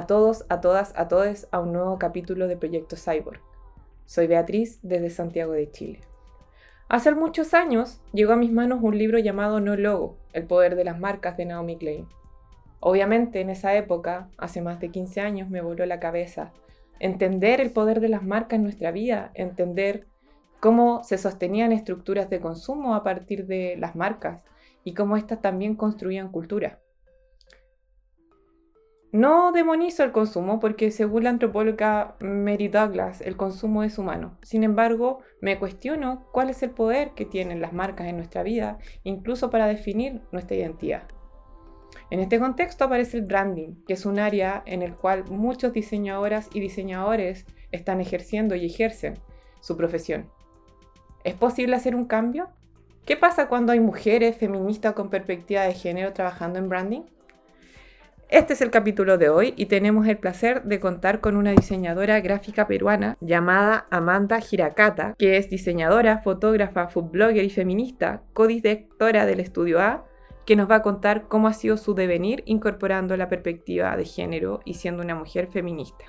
a 0.00 0.06
todos, 0.06 0.46
a 0.48 0.62
todas, 0.62 0.94
a 0.96 1.08
todes 1.08 1.46
a 1.50 1.60
un 1.60 1.74
nuevo 1.74 1.98
capítulo 1.98 2.48
de 2.48 2.56
Proyecto 2.56 2.96
Cyborg. 2.96 3.38
Soy 4.06 4.28
Beatriz 4.28 4.78
desde 4.80 5.10
Santiago 5.10 5.52
de 5.52 5.70
Chile. 5.70 6.00
Hace 6.88 7.14
muchos 7.14 7.52
años 7.52 8.00
llegó 8.14 8.32
a 8.32 8.36
mis 8.36 8.50
manos 8.50 8.78
un 8.80 8.96
libro 8.96 9.18
llamado 9.18 9.60
No 9.60 9.76
Logo, 9.76 10.16
El 10.32 10.46
poder 10.46 10.74
de 10.74 10.84
las 10.84 10.98
marcas 10.98 11.36
de 11.36 11.44
Naomi 11.44 11.76
Klein. 11.76 12.08
Obviamente 12.80 13.42
en 13.42 13.50
esa 13.50 13.76
época, 13.76 14.30
hace 14.38 14.62
más 14.62 14.80
de 14.80 14.88
15 14.88 15.20
años, 15.20 15.50
me 15.50 15.60
voló 15.60 15.84
la 15.84 16.00
cabeza 16.00 16.50
entender 16.98 17.60
el 17.60 17.70
poder 17.70 18.00
de 18.00 18.08
las 18.08 18.22
marcas 18.22 18.56
en 18.56 18.62
nuestra 18.62 18.92
vida, 18.92 19.32
entender 19.34 20.06
cómo 20.60 21.04
se 21.04 21.18
sostenían 21.18 21.72
estructuras 21.72 22.30
de 22.30 22.40
consumo 22.40 22.94
a 22.94 23.04
partir 23.04 23.46
de 23.46 23.76
las 23.76 23.96
marcas 23.96 24.42
y 24.82 24.94
cómo 24.94 25.18
éstas 25.18 25.42
también 25.42 25.74
construían 25.74 26.32
cultura. 26.32 26.78
No 29.12 29.50
demonizo 29.50 30.04
el 30.04 30.12
consumo 30.12 30.60
porque 30.60 30.92
según 30.92 31.24
la 31.24 31.30
antropóloga 31.30 32.14
Mary 32.20 32.68
Douglas, 32.68 33.20
el 33.20 33.36
consumo 33.36 33.82
es 33.82 33.98
humano. 33.98 34.38
Sin 34.42 34.62
embargo, 34.62 35.18
me 35.40 35.58
cuestiono 35.58 36.28
cuál 36.32 36.48
es 36.48 36.62
el 36.62 36.70
poder 36.70 37.10
que 37.14 37.24
tienen 37.24 37.60
las 37.60 37.72
marcas 37.72 38.06
en 38.06 38.16
nuestra 38.16 38.44
vida, 38.44 38.78
incluso 39.02 39.50
para 39.50 39.66
definir 39.66 40.20
nuestra 40.30 40.56
identidad. 40.56 41.08
En 42.10 42.20
este 42.20 42.38
contexto 42.38 42.84
aparece 42.84 43.16
el 43.16 43.24
branding, 43.24 43.84
que 43.84 43.94
es 43.94 44.06
un 44.06 44.20
área 44.20 44.62
en 44.64 44.82
el 44.82 44.94
cual 44.94 45.24
muchos 45.28 45.72
diseñadoras 45.72 46.48
y 46.54 46.60
diseñadores 46.60 47.46
están 47.72 48.00
ejerciendo 48.00 48.54
y 48.54 48.66
ejercen 48.66 49.14
su 49.60 49.76
profesión. 49.76 50.30
¿Es 51.24 51.34
posible 51.34 51.74
hacer 51.74 51.96
un 51.96 52.04
cambio? 52.04 52.50
¿Qué 53.06 53.16
pasa 53.16 53.48
cuando 53.48 53.72
hay 53.72 53.80
mujeres 53.80 54.36
feministas 54.36 54.92
con 54.92 55.10
perspectiva 55.10 55.62
de 55.62 55.74
género 55.74 56.12
trabajando 56.12 56.60
en 56.60 56.68
branding? 56.68 57.02
Este 58.30 58.52
es 58.52 58.60
el 58.60 58.70
capítulo 58.70 59.18
de 59.18 59.28
hoy 59.28 59.54
y 59.56 59.66
tenemos 59.66 60.06
el 60.06 60.16
placer 60.16 60.62
de 60.62 60.78
contar 60.78 61.20
con 61.20 61.36
una 61.36 61.50
diseñadora 61.50 62.20
gráfica 62.20 62.68
peruana 62.68 63.16
llamada 63.20 63.88
Amanda 63.90 64.40
Giracata, 64.40 65.16
que 65.18 65.36
es 65.36 65.50
diseñadora, 65.50 66.18
fotógrafa, 66.18 66.86
foodblogger 66.86 67.42
y 67.42 67.50
feminista, 67.50 68.22
codirectora 68.32 69.26
del 69.26 69.40
Estudio 69.40 69.80
A, 69.80 70.04
que 70.46 70.54
nos 70.54 70.70
va 70.70 70.76
a 70.76 70.82
contar 70.82 71.26
cómo 71.26 71.48
ha 71.48 71.52
sido 71.52 71.76
su 71.76 71.94
devenir 71.94 72.44
incorporando 72.46 73.16
la 73.16 73.28
perspectiva 73.28 73.96
de 73.96 74.04
género 74.04 74.60
y 74.64 74.74
siendo 74.74 75.02
una 75.02 75.16
mujer 75.16 75.48
feminista. 75.48 76.04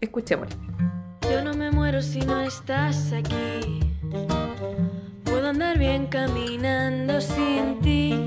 Escuchémosla. 0.00 0.56
Yo 1.30 1.44
no 1.44 1.52
me 1.52 1.70
muero 1.70 2.00
si 2.00 2.20
no 2.20 2.40
estás 2.40 3.12
aquí. 3.12 3.80
Puedo 5.24 5.48
andar 5.48 5.76
bien 5.78 6.06
caminando 6.06 7.20
sin 7.20 7.78
ti. 7.80 8.24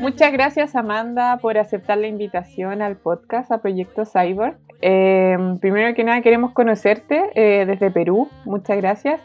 Muchas 0.00 0.32
gracias 0.32 0.76
Amanda 0.76 1.38
por 1.38 1.58
aceptar 1.58 1.98
la 1.98 2.06
invitación 2.06 2.82
al 2.82 2.96
podcast, 2.96 3.50
a 3.50 3.58
Proyecto 3.58 4.04
Cyborg. 4.04 4.56
Em, 4.80 5.58
primero 5.58 5.92
que 5.94 6.04
nada 6.04 6.20
queremos 6.22 6.52
conocerte 6.52 7.30
eh, 7.34 7.66
desde 7.66 7.90
Perú, 7.90 8.28
muchas 8.44 8.76
gracias. 8.76 9.20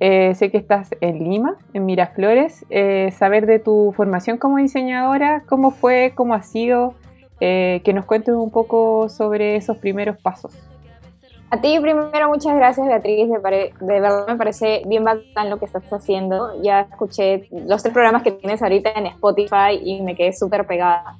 Eh, 0.00 0.34
sé 0.34 0.50
que 0.50 0.58
estás 0.58 0.90
en 1.00 1.22
Lima, 1.22 1.56
en 1.74 1.86
Miraflores. 1.86 2.66
Eh, 2.70 3.12
saber 3.12 3.46
de 3.46 3.60
tu 3.60 3.92
formación 3.96 4.36
como 4.36 4.56
diseñadora, 4.56 5.44
cómo 5.46 5.70
fue, 5.70 6.12
cómo 6.14 6.34
ha 6.34 6.42
sido, 6.42 6.94
que 7.38 7.92
nos 7.94 8.06
cuentes 8.06 8.34
un 8.34 8.50
poco 8.50 9.08
sobre 9.08 9.56
esos 9.56 9.76
primeros 9.78 10.16
pasos. 10.16 10.58
A 11.48 11.60
ti 11.60 11.78
primero 11.80 12.28
muchas 12.28 12.56
gracias 12.56 12.86
Beatriz, 12.86 13.30
de, 13.30 13.38
verdad 13.80 14.26
me 14.26 14.36
parece 14.36 14.82
bien 14.86 15.04
bacán 15.04 15.48
lo 15.48 15.58
que 15.58 15.66
estás 15.66 15.84
haciendo. 15.92 16.60
Ya 16.62 16.80
escuché 16.80 17.48
los 17.52 17.82
tres 17.82 17.94
programas 17.94 18.22
que 18.22 18.32
tienes 18.32 18.62
ahorita 18.62 18.90
en 18.96 19.06
Spotify 19.06 19.78
y 19.80 20.02
me 20.02 20.16
quedé 20.16 20.32
súper 20.32 20.66
pegada. 20.66 21.18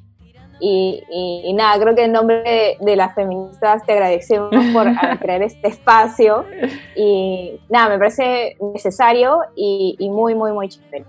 Y, 0.58 1.52
nada, 1.54 1.78
creo 1.78 1.94
que 1.94 2.04
en 2.04 2.12
nombre 2.12 2.78
de, 2.80 2.96
las 2.96 3.14
feministas 3.14 3.84
te 3.84 3.92
agradecemos 3.92 4.50
por 4.72 4.86
crear 5.20 5.42
este 5.42 5.68
espacio. 5.68 6.44
Y 6.96 7.60
nada, 7.68 7.90
me 7.90 7.98
parece 7.98 8.56
necesario 8.72 9.40
y, 9.54 9.96
muy, 10.10 10.34
muy, 10.34 10.52
muy 10.52 10.68
chévere. 10.68 11.04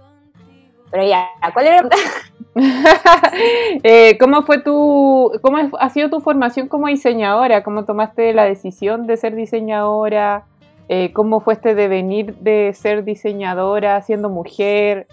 Pero 0.91 1.03
ya, 1.08 1.28
¿cuál 1.53 1.68
era? 1.68 1.90
eh, 3.84 4.18
¿Cómo 4.18 4.44
fue 4.44 4.59
tu, 4.62 5.31
cómo 5.41 5.57
ha 5.79 5.90
sido 5.90 6.09
tu 6.09 6.19
formación 6.22 6.68
como 6.68 6.88
diseñadora? 6.88 7.63
¿Cómo 7.63 7.85
tomaste 7.85 8.34
la 8.34 8.45
decisión 8.45 9.07
de 9.07 9.18
ser 9.18 9.35
diseñadora? 9.35 10.45
Eh, 10.90 11.12
¿Cómo 11.13 11.40
fue 11.40 11.53
este 11.53 11.75
devenir 11.75 12.35
de 12.38 12.73
ser 12.73 13.03
diseñadora 13.03 14.01
siendo 14.01 14.29
mujer 14.29 15.07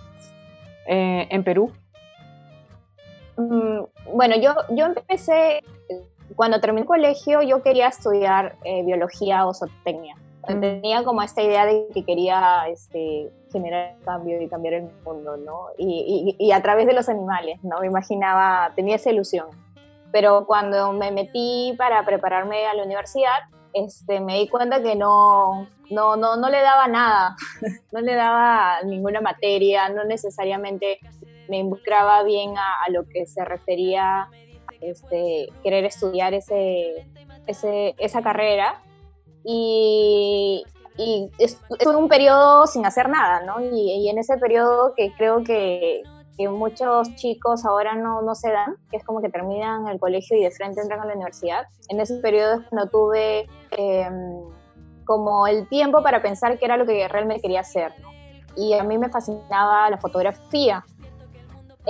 eh, 0.87 1.27
en 1.31 1.45
Perú? 1.45 1.71
Mm, 3.37 3.81
bueno, 4.15 4.37
yo, 4.41 4.55
yo 4.71 4.87
empecé, 4.87 5.61
cuando 6.37 6.61
terminé 6.61 6.83
el 6.83 6.87
colegio, 6.87 7.43
yo 7.43 7.63
quería 7.63 7.89
estudiar 7.89 8.57
biología 8.85 9.47
o 9.47 9.53
zootecnia. 9.53 10.17
Tenía 10.47 11.05
como 11.05 11.23
esta 11.23 11.43
idea 11.43 11.67
de 11.67 11.87
que 11.93 12.05
quería 12.05 12.69
este, 12.69 13.31
generar 13.53 13.97
cambio 14.05 14.41
y 14.41 14.49
cambiar 14.49 14.75
el 14.75 14.91
mundo, 15.05 15.37
¿no? 15.37 15.69
Y, 15.79 16.37
y, 16.39 16.53
a 16.53 16.63
través 16.63 16.87
de 16.87 16.93
los 16.93 17.09
animales, 17.09 17.59
¿no? 17.63 17.81
Me 17.81 17.87
imaginaba, 17.87 18.73
tenía 18.75 18.97
esa 18.97 19.11
ilusión. 19.11 19.49
Pero 20.13 20.47
cuando 20.47 20.93
me 20.93 21.11
metí 21.11 21.75
para 21.79 22.05
prepararme 22.05 22.67
a 22.67 22.75
la 22.75 22.85
universidad, 22.85 23.31
este, 23.75 24.21
me 24.21 24.39
di 24.39 24.49
cuenta 24.49 24.83
que 24.83 24.95
no, 24.95 25.67
no, 25.91 26.17
no, 26.17 26.37
no 26.37 26.49
le 26.49 26.61
daba 26.61 26.87
nada, 26.89 27.37
no 27.93 28.01
le 28.01 28.15
daba 28.15 28.83
ninguna 28.85 29.21
materia, 29.21 29.89
no 29.89 30.05
necesariamente 30.05 30.99
me 31.49 31.59
involucraba 31.59 32.23
bien 32.23 32.55
a, 32.57 32.91
lo 32.91 33.07
que 33.07 33.27
se 33.27 33.45
refería 33.45 34.29
este, 34.81 35.49
querer 35.63 35.85
estudiar 35.85 36.35
ese, 36.35 37.07
ese, 37.47 37.95
esa 37.99 38.23
carrera. 38.23 38.81
Y, 39.45 40.65
y 40.97 41.31
estuve 41.39 41.97
un 41.97 42.09
periodo 42.09 42.67
sin 42.67 42.87
hacer 42.87 43.09
nada, 43.09 43.43
¿no? 43.43 43.61
Y, 43.61 44.09
en 44.09 44.19
ese 44.19 44.37
periodo 44.39 44.95
que 44.95 45.13
creo 45.17 45.43
que, 45.43 46.03
muchos 46.51 47.15
chicos 47.15 47.65
ahora 47.65 47.95
no, 47.95 48.21
no, 48.23 48.35
se 48.35 48.51
dan, 48.51 48.77
que 48.91 48.97
es 48.97 49.05
como 49.05 49.21
que 49.21 49.29
terminan 49.29 49.87
el 49.87 50.01
colegio 50.01 50.37
y 50.37 50.43
de 50.43 50.51
frente 50.51 50.81
entran 50.81 51.01
a 51.01 51.07
la 51.07 51.15
universidad. 51.15 51.67
En 51.89 52.01
ese 52.01 52.17
periodo 52.17 52.61
cuando 52.69 52.91
tuve 52.91 53.49
em, 53.71 54.43
como 55.05 55.47
el 55.47 55.69
tiempo 55.69 56.03
para 56.03 56.23
pensar 56.23 56.59
qué 56.59 56.65
era 56.65 56.77
lo 56.77 56.87
que 56.87 57.07
realmente 57.07 57.41
quería 57.41 57.61
hacer. 57.61 57.93
Y 58.57 58.73
a 58.75 58.83
mí 58.83 58.99
me 58.99 59.11
fascinaba 59.11 59.89
la 59.91 59.99
fotografía. 59.99 60.85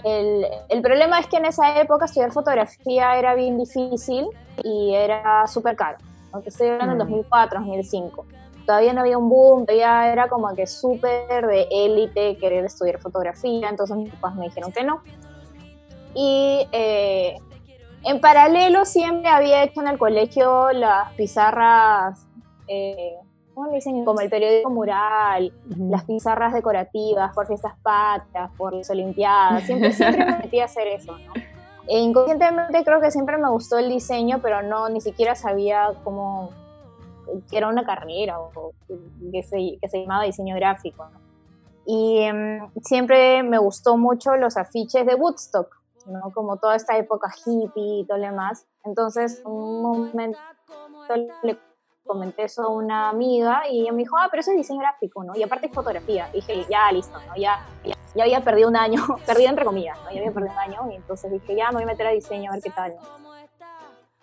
El, 0.02 0.46
el, 0.68 0.82
problema 0.82 1.20
es 1.20 1.26
que 1.26 1.38
en 1.38 1.46
esa 1.46 1.80
época 1.80 2.04
estudiar 2.04 2.30
fotografía 2.30 3.16
era 3.16 3.34
bien 3.34 3.56
difícil 3.56 4.26
y 4.62 4.94
era 4.94 5.46
súper 5.46 5.74
caro. 5.74 5.96
Aunque 6.34 6.50
estoy 6.50 6.68
hablando 6.68 6.92
en 6.92 6.98
2004, 6.98 7.60
mm. 7.60 7.64
2005. 7.64 8.26
Todavía 8.66 8.92
no 8.92 9.00
había 9.00 9.18
un 9.18 9.28
boom, 9.28 9.66
todavía 9.66 10.12
era 10.12 10.28
como 10.28 10.54
que 10.54 10.66
súper 10.66 11.46
de 11.46 11.66
élite 11.70 12.36
querer 12.38 12.64
estudiar 12.64 12.98
fotografía, 12.98 13.68
entonces 13.68 13.96
mis 13.96 14.10
papás 14.10 14.34
me 14.36 14.46
dijeron 14.46 14.72
que 14.72 14.84
no. 14.84 15.02
Y 16.14 16.66
eh, 16.72 17.36
en 18.04 18.20
paralelo 18.20 18.84
siempre 18.84 19.28
había 19.28 19.62
hecho 19.62 19.80
en 19.80 19.88
el 19.88 19.98
colegio 19.98 20.72
las 20.72 21.12
pizarras 21.12 22.26
eh, 22.68 23.16
¿cómo 23.54 23.68
le 23.68 23.76
dicen? 23.76 24.04
Como 24.04 24.20
el 24.20 24.28
periódico 24.28 24.70
mural, 24.70 25.52
las 25.78 26.04
pizarras 26.04 26.52
decorativas 26.52 27.32
por 27.34 27.46
fiestas 27.46 27.74
patrias, 27.82 28.50
por 28.56 28.74
las 28.74 28.90
olimpiadas, 28.90 29.62
siempre, 29.64 29.92
siempre 29.92 30.24
me 30.24 30.38
metí 30.38 30.60
a 30.60 30.64
hacer 30.64 30.88
eso, 30.88 31.16
¿no? 31.18 31.32
E 31.86 31.98
inconscientemente 31.98 32.82
creo 32.84 33.00
que 33.00 33.10
siempre 33.10 33.36
me 33.36 33.50
gustó 33.50 33.78
el 33.78 33.88
diseño, 33.88 34.40
pero 34.42 34.62
no, 34.62 34.88
ni 34.88 35.00
siquiera 35.00 35.34
sabía 35.34 35.92
cómo, 36.02 36.50
era 37.50 37.68
una 37.68 37.84
carrera 37.84 38.40
o 38.40 38.72
que 39.32 39.42
se, 39.42 39.78
que 39.80 39.88
se 39.88 40.00
llamaba 40.00 40.24
diseño 40.24 40.54
gráfico, 40.56 41.04
¿no? 41.04 41.24
Y 41.86 42.18
em, 42.20 42.70
siempre 42.82 43.42
me 43.42 43.58
gustó 43.58 43.98
mucho 43.98 44.36
los 44.36 44.56
afiches 44.56 45.04
de 45.04 45.14
Woodstock, 45.14 45.68
¿no? 46.06 46.30
Como 46.32 46.56
toda 46.56 46.76
esta 46.76 46.96
época 46.96 47.28
hippie 47.44 48.00
y 48.00 48.06
todo 48.06 48.18
lo 48.18 48.24
demás. 48.24 48.66
Entonces, 48.84 49.42
un 49.44 49.82
momento 49.82 50.38
le 51.42 51.58
comenté 52.04 52.44
eso 52.44 52.62
a 52.62 52.68
una 52.68 53.10
amiga 53.10 53.68
y 53.70 53.82
ella 53.82 53.92
me 53.92 53.98
dijo, 53.98 54.16
ah, 54.16 54.28
pero 54.30 54.40
eso 54.40 54.50
es 54.52 54.56
diseño 54.56 54.80
gráfico, 54.80 55.24
¿no? 55.24 55.34
Y 55.36 55.42
aparte 55.42 55.66
es 55.66 55.72
fotografía. 55.72 56.28
Y 56.32 56.36
dije, 56.36 56.64
ya, 56.70 56.90
listo, 56.92 57.18
¿no? 57.26 57.36
Ya, 57.36 57.66
ya, 57.84 57.94
había 58.22 58.40
perdido 58.42 58.68
un 58.68 58.76
año, 58.76 59.02
perdido 59.26 59.50
entre 59.50 59.64
comillas, 59.64 59.98
¿no? 60.04 60.10
Ya 60.10 60.18
había 60.18 60.32
perdido 60.32 60.52
un 60.52 60.58
año 60.58 60.92
y 60.92 60.96
entonces 60.96 61.30
dije, 61.30 61.56
ya, 61.56 61.68
me 61.68 61.74
voy 61.74 61.82
a 61.84 61.86
meter 61.86 62.06
a 62.06 62.10
diseño 62.10 62.50
a 62.50 62.54
ver 62.54 62.62
qué 62.62 62.70
tal, 62.70 62.94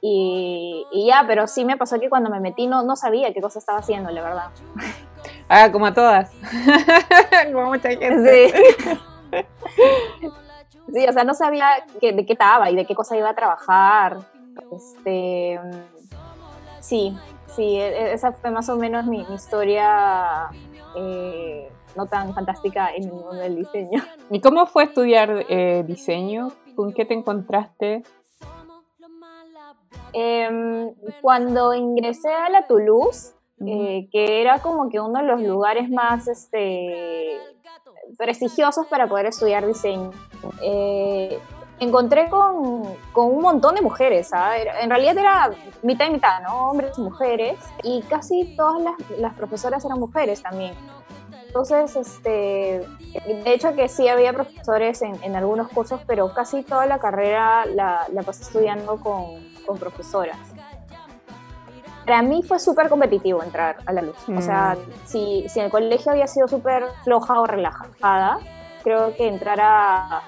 Y, 0.01 0.85
y, 0.91 1.07
ya, 1.07 1.25
pero 1.27 1.47
sí 1.47 1.65
me 1.65 1.77
pasó 1.77 1.99
que 1.99 2.09
cuando 2.09 2.29
me 2.29 2.39
metí 2.39 2.67
no, 2.67 2.83
no 2.83 2.95
sabía 2.95 3.33
qué 3.33 3.41
cosa 3.41 3.59
estaba 3.59 3.79
haciendo, 3.79 4.09
la 4.09 4.21
verdad. 4.21 4.49
Ah, 5.47 5.71
como 5.71 5.85
a 5.85 5.93
todas. 5.93 6.31
como 7.51 7.67
mucha 7.67 7.89
gente. 7.89 8.51
Sí. 8.51 8.99
sí, 10.93 11.07
o 11.07 11.11
sea, 11.11 11.23
no 11.23 11.33
sabía 11.33 11.67
de 12.01 12.25
qué 12.25 12.33
estaba 12.33 12.69
y 12.69 12.75
de 12.75 12.85
qué 12.85 12.95
cosa 12.95 13.17
iba 13.17 13.29
a 13.29 13.35
trabajar. 13.35 14.19
Este, 14.71 15.59
sí, 16.79 17.17
sí, 17.55 17.77
e, 17.77 17.87
e, 17.87 18.13
esa 18.13 18.31
fue 18.31 18.51
más 18.51 18.69
o 18.69 18.75
menos 18.75 19.05
mi, 19.05 19.25
historia 19.33 20.49
eh, 20.95 21.71
no 21.95 22.05
tan 22.05 22.33
fantástica 22.33 22.89
en 22.95 23.05
el 23.05 23.11
mundo 23.11 23.33
del 23.33 23.55
diseño. 23.55 24.01
¿Y 24.29 24.39
cómo 24.39 24.65
fue 24.65 24.85
estudiar 24.85 25.45
eh, 25.49 25.83
diseño? 25.85 26.51
¿Con 26.75 26.93
qué 26.93 27.05
te 27.05 27.13
encontraste? 27.13 28.03
Em, 30.13 30.93
cuando 31.21 31.73
ingresé 31.73 32.29
a 32.33 32.49
la 32.49 32.67
Toulouse, 32.67 33.33
eh, 33.65 34.09
que 34.11 34.41
era 34.41 34.59
como 34.59 34.89
que 34.89 34.99
uno 34.99 35.19
de 35.19 35.25
los 35.25 35.41
lugares 35.41 35.89
más 35.89 36.27
este, 36.27 37.37
prestigiosos 38.17 38.87
para 38.87 39.07
poder 39.07 39.27
estudiar 39.27 39.65
diseño, 39.65 40.11
eh, 40.61 41.39
encontré 41.79 42.29
con, 42.29 42.83
con, 43.13 43.31
un 43.31 43.41
montón 43.41 43.75
de 43.75 43.81
mujeres. 43.81 44.31
en 44.81 44.89
realidad 44.89 45.17
era 45.17 45.51
mitad 45.81 46.07
y 46.07 46.11
mitad, 46.11 46.41
¿no? 46.41 46.69
Hombres 46.69 46.97
y 46.97 47.01
mujeres. 47.01 47.57
Y 47.83 48.01
casi 48.03 48.55
todas 48.55 48.81
las, 48.81 49.19
las 49.19 49.33
profesoras 49.33 49.83
eran 49.85 49.99
mujeres 49.99 50.41
también. 50.41 50.73
Entonces, 51.53 51.97
este, 51.97 52.87
de 53.25 53.53
hecho 53.53 53.75
que 53.75 53.89
sí 53.89 54.07
había 54.07 54.31
profesores 54.31 55.01
en, 55.01 55.21
en 55.21 55.35
algunos 55.35 55.67
cursos, 55.67 55.99
pero 56.07 56.33
casi 56.33 56.63
toda 56.63 56.85
la 56.85 56.97
carrera 56.97 57.65
la, 57.65 58.07
la 58.09 58.23
pasé 58.23 58.43
estudiando 58.43 58.95
con, 58.95 59.51
con, 59.65 59.77
profesoras. 59.77 60.37
Para 62.05 62.21
mí 62.21 62.41
fue 62.41 62.57
súper 62.57 62.87
competitivo 62.87 63.43
entrar 63.43 63.79
a 63.85 63.91
la 63.91 64.01
luz. 64.01 64.15
O 64.29 64.41
sea, 64.41 64.77
mm. 64.77 65.07
si, 65.07 65.45
si 65.49 65.59
en 65.59 65.65
el 65.65 65.71
colegio 65.71 66.13
había 66.13 66.27
sido 66.27 66.47
súper 66.47 66.85
floja 67.03 67.41
o 67.41 67.45
relajada, 67.45 68.39
creo 68.81 69.13
que 69.13 69.27
entrar 69.27 69.59
a, 69.59 70.21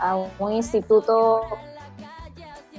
a 0.00 0.16
un 0.16 0.52
instituto 0.52 1.42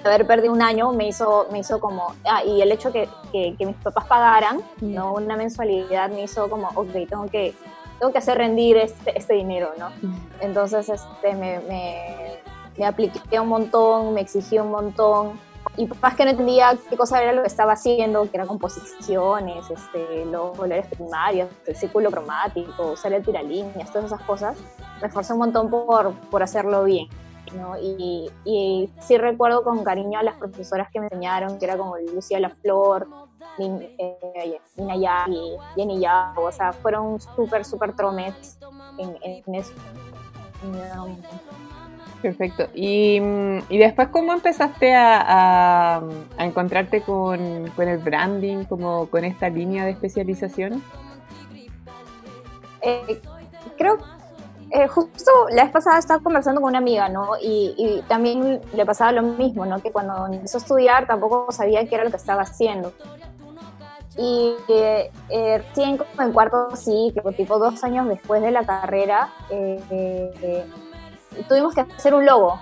haber 0.08 0.26
perdido 0.26 0.54
un 0.54 0.62
año 0.62 0.92
me 0.92 1.08
hizo, 1.08 1.48
me 1.52 1.60
hizo 1.60 1.80
como, 1.80 2.14
ah, 2.26 2.44
y 2.44 2.62
el 2.62 2.72
hecho 2.72 2.92
que, 2.92 3.08
que, 3.32 3.66
mis 3.66 3.76
papás 3.78 4.06
pagaran, 4.06 4.62
¿no? 4.82 5.14
Una 5.14 5.36
mensualidad 5.36 6.10
me 6.10 6.24
hizo 6.24 6.50
como, 6.50 6.70
ok, 6.76 6.92
tengo 7.10 7.28
que, 7.28 7.54
tengo 8.00 8.12
que 8.12 8.20
hacer 8.20 8.38
rendir 8.38 8.78
este, 8.78 9.18
este 9.18 9.34
dinero, 9.34 9.72
¿no? 9.78 9.90
Entonces, 10.40 10.90
este, 10.90 11.34
me, 11.36 11.60
me, 11.62 12.40
me, 12.78 12.86
apliqué 12.86 13.40
un 13.40 13.48
montón, 13.48 14.14
me 14.14 14.22
exigí 14.22 14.60
un 14.60 14.72
montón, 14.72 15.40
y 15.76 15.88
más 16.02 16.16
que 16.16 16.24
no 16.24 16.32
entendía 16.32 16.78
qué 16.90 16.98
cosa 16.98 17.22
era 17.22 17.34
lo 17.34 17.42
que 17.42 17.48
estaba 17.48 17.74
haciendo, 17.74 18.24
que 18.30 18.38
eran 18.38 18.48
composiciones, 18.48 19.70
este, 19.70 20.26
los 20.26 20.58
colores 20.58 20.88
primarios, 20.88 21.50
el 21.66 21.76
círculo 21.76 22.10
cromático, 22.10 22.92
usar 22.94 23.14
el 23.14 23.24
tiralíneas, 23.24 23.92
todas 23.92 24.06
esas 24.06 24.22
cosas, 24.22 24.58
me 25.02 25.08
esforcé 25.08 25.34
un 25.34 25.40
montón 25.40 25.70
por, 25.70 26.14
por 26.30 26.44
hacerlo 26.44 26.84
bien. 26.84 27.08
Y, 27.82 28.30
y, 28.44 28.90
sí 29.00 29.18
recuerdo 29.18 29.64
con 29.64 29.84
cariño 29.84 30.20
a 30.20 30.24
las 30.24 30.36
profesoras 30.36 30.90
que 30.92 31.00
me 31.00 31.06
enseñaron, 31.06 31.58
que 31.58 31.66
era 31.66 31.78
como 31.78 31.96
Lucía 31.98 32.40
La 32.40 32.50
Flor, 32.50 33.08
eh, 33.60 34.60
Nina 34.76 34.96
Yagi, 34.96 35.58
Jenny 35.76 36.00
Yago, 36.00 36.44
o 36.44 36.52
sea, 36.52 36.74
fueron 36.74 37.20
súper, 37.20 37.66
súper 37.66 37.94
tromes 37.96 38.58
en, 38.98 39.18
en 39.22 39.56
eso. 39.56 39.74
Perfecto. 42.22 42.68
Y, 42.74 43.22
y, 43.70 43.78
después, 43.78 44.08
¿cómo 44.10 44.34
empezaste 44.34 44.96
a, 44.96 45.98
a, 45.98 46.46
encontrarte 46.46 47.02
con, 47.02 47.70
con, 47.76 47.88
el 47.88 48.00
branding, 48.00 48.66
como 48.66 49.08
con 49.08 49.24
esta 49.24 49.50
línea 49.50 49.86
de 49.86 49.92
especialización? 49.92 50.84
Eh, 52.82 53.22
creo 53.78 53.98
eh, 54.70 54.88
justo 54.88 55.32
la 55.52 55.64
vez 55.64 55.72
pasada 55.72 55.98
estaba 55.98 56.22
conversando 56.22 56.60
con 56.60 56.70
una 56.70 56.80
amiga, 56.80 57.08
¿no? 57.08 57.32
Y, 57.42 58.04
también 58.08 58.62
le 58.74 58.86
pasaba 58.86 59.12
lo 59.14 59.22
mismo, 59.22 59.66
¿no? 59.66 59.82
Que 59.82 59.92
cuando 59.92 60.28
empezó 60.28 60.58
a 60.58 60.62
estudiar 60.62 61.08
tampoco 61.08 61.52
sabía 61.52 61.88
qué 61.88 61.96
era 61.96 62.04
lo 62.04 62.10
que 62.10 62.18
estaba 62.18 62.42
haciendo. 62.42 62.92
Y 64.18 64.56
eh, 64.68 65.12
eh 65.30 65.58
recién 65.60 65.98
como 65.98 66.24
en 66.24 66.34
cuarto 66.34 66.70
que 67.14 67.22
tipo 67.36 67.60
dos 67.60 67.84
años 67.84 68.08
después 68.08 68.42
de 68.42 68.52
la 68.52 68.66
carrera, 68.66 69.30
eh, 69.50 70.66
tuvimos 71.48 71.76
que 71.76 71.82
hacer 71.82 72.14
un 72.14 72.26
logo 72.26 72.60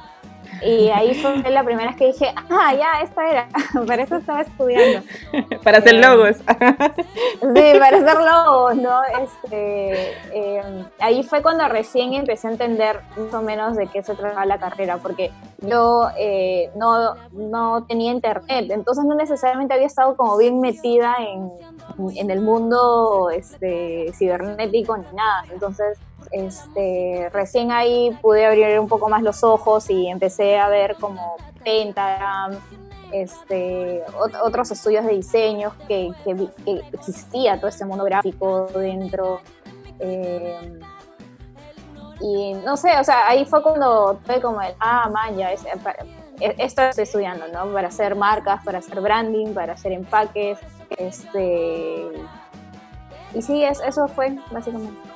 y 0.62 0.90
ahí 0.90 1.14
fue 1.16 1.38
la 1.50 1.64
primera 1.64 1.90
vez 1.90 1.98
que 1.98 2.08
dije, 2.08 2.34
ah, 2.50 2.74
ya, 2.74 3.02
esta 3.02 3.30
era, 3.30 3.48
para 3.88 4.04
eso 4.04 4.18
estaba 4.18 4.42
estudiando. 4.42 5.08
para 5.64 5.80
hacer 5.80 5.96
eh, 5.96 6.02
logos. 6.02 6.38
sí, 6.38 6.44
para 7.80 7.98
hacer 7.98 8.18
logos, 8.22 8.76
¿no? 8.76 9.00
Este, 9.22 10.14
em, 10.34 10.86
ahí 11.00 11.24
fue 11.24 11.42
cuando 11.42 11.68
recién 11.68 12.14
empecé 12.14 12.48
a 12.48 12.52
entender 12.52 13.02
más 13.18 13.34
o 13.34 13.42
menos 13.42 13.76
de 13.76 13.88
qué 13.88 14.04
se 14.04 14.16
trataba 14.16 14.46
la 14.46 14.60
carrera, 14.60 14.98
porque 14.98 15.32
yo 15.62 16.10
eh, 16.18 16.70
no, 16.76 17.16
no 17.32 17.86
tenía 17.86 18.12
internet, 18.12 18.68
entonces 18.70 19.04
no 19.06 19.16
necesariamente 19.16 19.74
había 19.74 19.88
estado 19.88 20.16
como 20.16 20.38
bien 20.38 20.60
metida 20.60 21.16
en, 21.20 21.52
en 22.16 22.32
el 22.32 22.42
mundo 22.42 23.30
este, 23.30 24.12
cibernético 24.14 24.98
ni 24.98 25.12
nada. 25.16 25.46
Entonces, 25.52 25.98
este, 26.36 27.30
recién 27.32 27.72
ahí 27.72 28.12
pude 28.22 28.46
abrir 28.46 28.78
un 28.78 28.90
poco 28.90 29.08
más 29.08 29.24
los 29.24 29.42
ojos 29.42 29.90
y 29.90 30.08
empecé 30.08 30.58
a 30.58 30.68
ver 30.68 30.98
como 31.00 31.38
Pentagram, 31.64 32.60
este, 33.14 34.04
otros 34.44 34.70
estudios 34.70 35.06
de 35.06 35.14
diseño 35.14 35.72
que, 35.88 36.12
existía 36.92 37.58
todo 37.58 37.70
este 37.70 37.86
mundo 37.86 38.04
gráfico 38.04 38.68
dentro. 38.76 39.40
Eh, 40.00 40.78
y 42.20 42.54
no 42.66 42.76
sé, 42.76 43.00
o 43.00 43.04
sea, 43.06 43.30
ahí 43.30 43.46
fue 43.46 43.64
cuando 43.64 44.20
fue 44.26 44.42
como 44.42 44.62
el, 44.62 44.74
ah, 44.82 45.10
man, 45.10 45.38
ya, 45.38 45.54
es, 45.54 45.64
e, 45.64 46.56
esto 46.58 46.82
estoy 46.82 47.04
estudiando, 47.04 47.48
¿no? 47.48 47.72
Para 47.72 47.88
hacer 47.88 48.14
marcas, 48.14 48.62
para 48.66 48.80
hacer 48.80 49.00
branding, 49.00 49.54
para 49.54 49.74
hacer 49.74 49.94
empaques, 49.94 50.60
este... 50.98 52.12
Y 53.34 53.42
sí, 53.42 53.64
eso 53.64 54.08
fue 54.10 54.38
básicamente. 54.52 55.15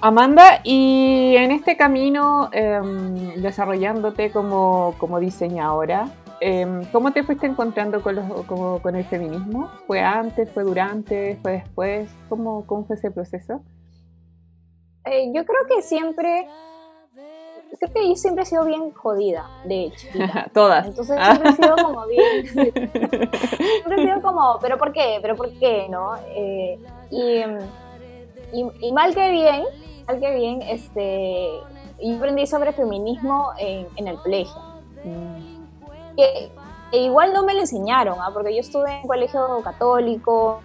Amanda, 0.00 0.60
y 0.62 1.34
en 1.36 1.50
este 1.50 1.76
camino 1.76 2.50
em, 2.52 3.34
desarrollándote 3.42 4.30
como, 4.30 4.94
diseñadora, 5.20 6.08
em, 6.40 6.84
¿cómo 6.92 7.12
te 7.12 7.24
fuiste 7.24 7.46
encontrando 7.46 8.00
con, 8.00 8.14
los, 8.14 8.24
con 8.80 8.94
el 8.94 9.04
feminismo? 9.04 9.70
¿Fue 9.88 10.00
antes, 10.00 10.48
fue 10.52 10.62
durante, 10.62 11.36
fue 11.42 11.52
después? 11.52 12.08
¿Cómo, 12.28 12.64
cómo 12.64 12.84
fue 12.84 12.94
ese 12.94 13.10
proceso? 13.10 13.60
Eh, 15.04 15.32
yo 15.34 15.44
creo 15.44 15.66
que 15.66 15.82
siempre, 15.82 16.46
creo 17.80 17.92
que 17.92 18.08
yo 18.08 18.14
siempre 18.14 18.44
he 18.44 18.46
sido 18.46 18.64
bien 18.66 18.92
jodida, 18.92 19.48
de 19.64 19.90
chiquita. 19.96 20.48
Todas. 20.54 20.86
Entonces 20.86 21.18
siempre 21.20 21.50
he 21.50 21.52
sido 21.54 21.74
como 21.76 22.06
bien, 22.06 22.46
siempre 22.46 23.96
he 23.96 24.06
sido 24.06 24.22
como, 24.22 24.60
pero 24.60 24.78
¿por 24.78 24.92
qué? 24.92 25.18
¿Pero 25.20 25.34
por 25.34 25.50
qué? 25.58 25.88
¿No? 25.88 26.14
Eh, 26.28 26.78
y, 28.52 28.66
y 28.80 28.92
mal 28.92 29.14
que 29.14 29.30
bien, 29.30 29.64
que 30.16 30.34
bien, 30.34 30.62
este, 30.62 31.48
yo 32.02 32.16
aprendí 32.16 32.46
sobre 32.46 32.72
feminismo 32.72 33.50
en, 33.58 34.08
el 34.08 34.16
colegio. 34.16 34.56
Que, 36.16 36.50
igual 36.92 37.32
no 37.32 37.44
me 37.44 37.54
lo 37.54 37.60
enseñaron, 37.60 38.16
¿ah? 38.20 38.30
porque 38.32 38.54
yo 38.54 38.60
estuve 38.60 38.90
en 38.90 39.02
un 39.02 39.08
colegio 39.08 39.60
católico, 39.62 40.60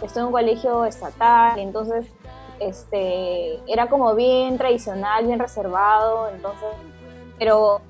estuve 0.00 0.20
en 0.20 0.26
un 0.26 0.32
colegio 0.32 0.84
estatal, 0.84 1.58
entonces 1.58 2.06
este, 2.60 3.58
era 3.66 3.88
como 3.88 4.14
bien 4.14 4.56
tradicional, 4.56 5.26
bien 5.26 5.38
reservado, 5.38 6.30
entonces, 6.30 6.68
pero 7.38 7.80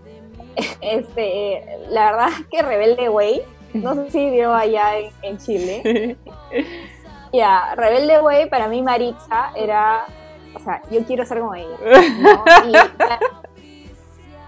este, 0.80 1.78
la 1.90 2.12
verdad 2.12 2.28
es 2.40 2.46
que 2.50 2.62
Rebelde 2.62 3.08
Way, 3.08 3.42
no 3.74 3.94
sé 3.94 4.10
si 4.10 4.30
vio 4.30 4.54
allá 4.54 4.92
en, 5.22 5.38
Chile. 5.38 6.16
Ya, 7.34 7.74
Rebelde 7.74 8.20
Way 8.20 8.48
para 8.48 8.68
mí 8.68 8.80
Maritza 8.80 9.50
era 9.56 10.06
o 10.54 10.58
sea, 10.60 10.80
yo 10.90 11.04
quiero 11.04 11.26
ser 11.26 11.40
como 11.40 11.54
ella. 11.54 11.76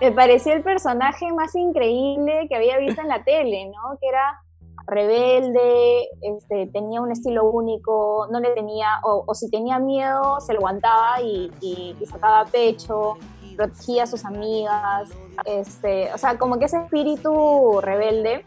me 0.00 0.12
pareció 0.12 0.52
el 0.52 0.62
personaje 0.62 1.32
más 1.32 1.54
increíble 1.54 2.46
que 2.48 2.56
había 2.56 2.78
visto 2.78 3.00
en 3.00 3.08
la 3.08 3.24
tele, 3.24 3.66
¿no? 3.66 3.98
Que 4.00 4.08
era 4.08 4.40
rebelde, 4.86 6.08
este, 6.22 6.68
tenía 6.68 7.00
un 7.00 7.10
estilo 7.10 7.50
único, 7.50 8.28
no 8.30 8.38
le 8.38 8.50
tenía, 8.50 9.00
o, 9.02 9.34
si 9.34 9.50
tenía 9.50 9.80
miedo, 9.80 10.38
se 10.40 10.52
lo 10.52 10.60
aguantaba 10.60 11.20
y, 11.20 11.96
sacaba 12.08 12.44
pecho, 12.44 13.14
protegía 13.56 14.04
a 14.04 14.06
sus 14.06 14.24
amigas, 14.24 15.10
este, 15.44 16.12
o 16.14 16.18
sea, 16.18 16.38
como 16.38 16.60
que 16.60 16.66
ese 16.66 16.76
espíritu 16.76 17.80
rebelde 17.80 18.44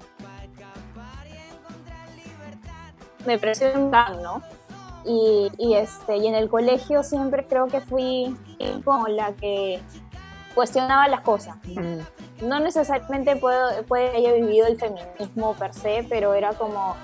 me 3.26 3.38
pareció 3.38 3.72
un 3.74 3.92
¿no? 3.92 4.42
Y, 5.06 5.74
este, 5.76 6.18
y 6.18 6.28
en 6.28 6.36
el 6.36 6.50
colegio 6.50 7.04
siempre 7.04 7.46
creo 7.48 7.68
que 7.68 7.82
fui 7.82 8.36
como 8.84 9.08
la 9.08 9.34
que 9.34 9.82
cuestionaba 10.54 11.08
las 11.08 11.22
cosas. 11.22 11.56
No 12.42 12.60
necesariamente 12.60 13.36
puedo, 13.38 13.84
puede 13.88 14.16
haya 14.16 14.34
vivido 14.34 14.68
el 14.68 14.78
feminismo 14.78 15.54
per 15.56 15.74
se, 15.74 16.06
pero 16.10 16.34
era 16.34 16.54
como, 16.54 16.96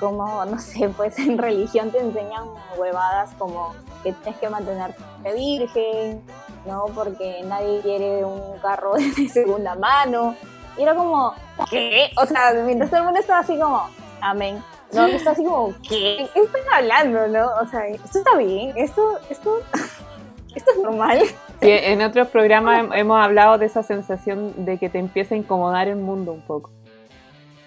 como, 0.00 0.44
no 0.44 0.58
sé, 0.58 0.88
pues 0.96 1.18
en 1.18 1.38
religión 1.38 1.90
te 1.90 2.00
enseñan 2.00 2.44
huevadas 2.76 3.30
como 3.38 3.74
que 4.02 4.12
tienes 4.12 4.40
que 4.40 4.48
mantenerte 4.48 5.02
virgen, 5.34 6.22
¿no? 6.66 6.86
Porque 6.94 7.42
nadie 7.44 7.80
quiere 7.80 8.24
un 8.24 8.58
carro 8.58 8.94
de 9.16 9.28
segunda 9.28 9.74
mano. 9.74 10.34
Y 10.76 10.82
era 10.82 10.94
como, 10.94 11.34
¿qué? 11.70 12.10
O 12.16 12.26
sea, 12.26 12.52
mientras 12.64 12.90
todo 12.90 13.00
el 13.00 13.06
mundo 13.06 13.20
estaba 13.20 13.40
así 13.40 13.58
como, 13.58 13.86
amén. 14.20 14.62
No, 14.92 15.06
está 15.06 15.30
así 15.30 15.42
como, 15.42 15.74
¿qué? 15.88 16.28
¿Qué 16.34 16.40
están 16.40 16.62
hablando, 16.74 17.26
no? 17.28 17.46
O 17.62 17.66
sea, 17.66 17.86
esto 17.88 18.18
está 18.18 18.36
bien, 18.36 18.72
esto, 18.76 19.18
esto, 19.30 19.60
esto 20.54 20.70
es 20.70 20.78
normal. 20.82 21.22
Sí, 21.60 21.70
en 21.70 22.02
otros 22.02 22.28
programas 22.28 22.86
hemos 22.94 23.18
hablado 23.18 23.58
de 23.58 23.66
esa 23.66 23.82
sensación 23.82 24.64
de 24.64 24.78
que 24.78 24.88
te 24.88 24.98
empieza 24.98 25.34
a 25.34 25.38
incomodar 25.38 25.88
el 25.88 25.96
mundo 25.96 26.32
un 26.32 26.42
poco. 26.42 26.70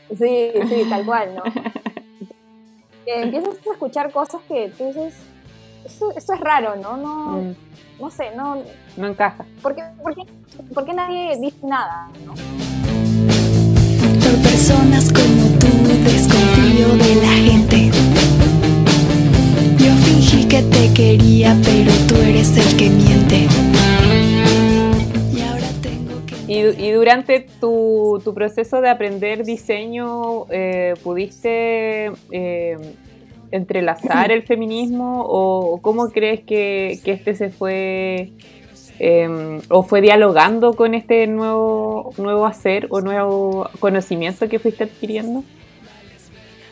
Sí, 0.10 0.52
sí, 0.70 0.86
tal 0.90 1.06
cual, 1.06 1.36
¿no? 1.36 1.44
empiezas 3.06 3.56
a 3.56 3.72
escuchar 3.72 4.12
cosas 4.12 4.42
que 4.48 4.72
tú 4.78 4.88
dices, 4.88 5.14
esto, 5.86 6.12
es 6.16 6.28
raro, 6.40 6.76
¿no? 6.76 6.98
No, 6.98 7.42
mm. 7.42 7.56
no 8.00 8.10
sé, 8.10 8.36
no... 8.36 8.58
No 8.98 9.08
encaja. 9.08 9.46
¿Por 9.62 9.76
qué, 9.76 9.84
por 10.74 10.86
qué, 10.86 10.94
nadie 10.94 11.38
dice 11.40 11.58
nada, 11.64 12.10
no? 12.26 12.34
Por 12.34 14.42
personas 14.42 15.14
tú 15.14 15.22
de 16.76 17.16
la 17.22 17.30
gente. 17.30 17.90
Yo 19.78 19.94
fingí 20.04 20.46
que 20.46 20.62
te 20.62 20.94
quería, 20.94 21.56
pero 21.64 21.90
tú 22.06 22.16
eres 22.16 22.58
el 22.58 22.78
que 22.78 22.90
miente. 22.90 23.48
Y, 26.48 26.92
durante 26.92 27.48
tu, 27.62 28.22
proceso 28.36 28.82
de 28.82 28.90
aprender 28.90 29.46
diseño, 29.46 30.48
eh, 30.50 30.96
¿pudiste 31.02 32.12
eh, 32.32 32.78
entrelazar 33.52 34.32
el 34.34 34.44
feminismo 34.44 35.24
o 35.26 35.80
cómo 35.82 36.10
crees 36.10 36.42
que, 36.42 37.00
este 37.06 37.36
se 37.36 37.50
fue 37.50 38.32
em, 39.00 39.62
o 39.70 39.84
fue 39.84 40.02
dialogando 40.02 40.76
con 40.76 40.94
este 40.94 41.26
nuevo, 41.28 42.12
nuevo 42.18 42.46
hacer 42.46 42.88
o 42.90 43.00
nuevo 43.00 43.70
conocimiento 43.80 44.50
que 44.50 44.60
fuiste 44.60 44.84
adquiriendo? 44.84 45.44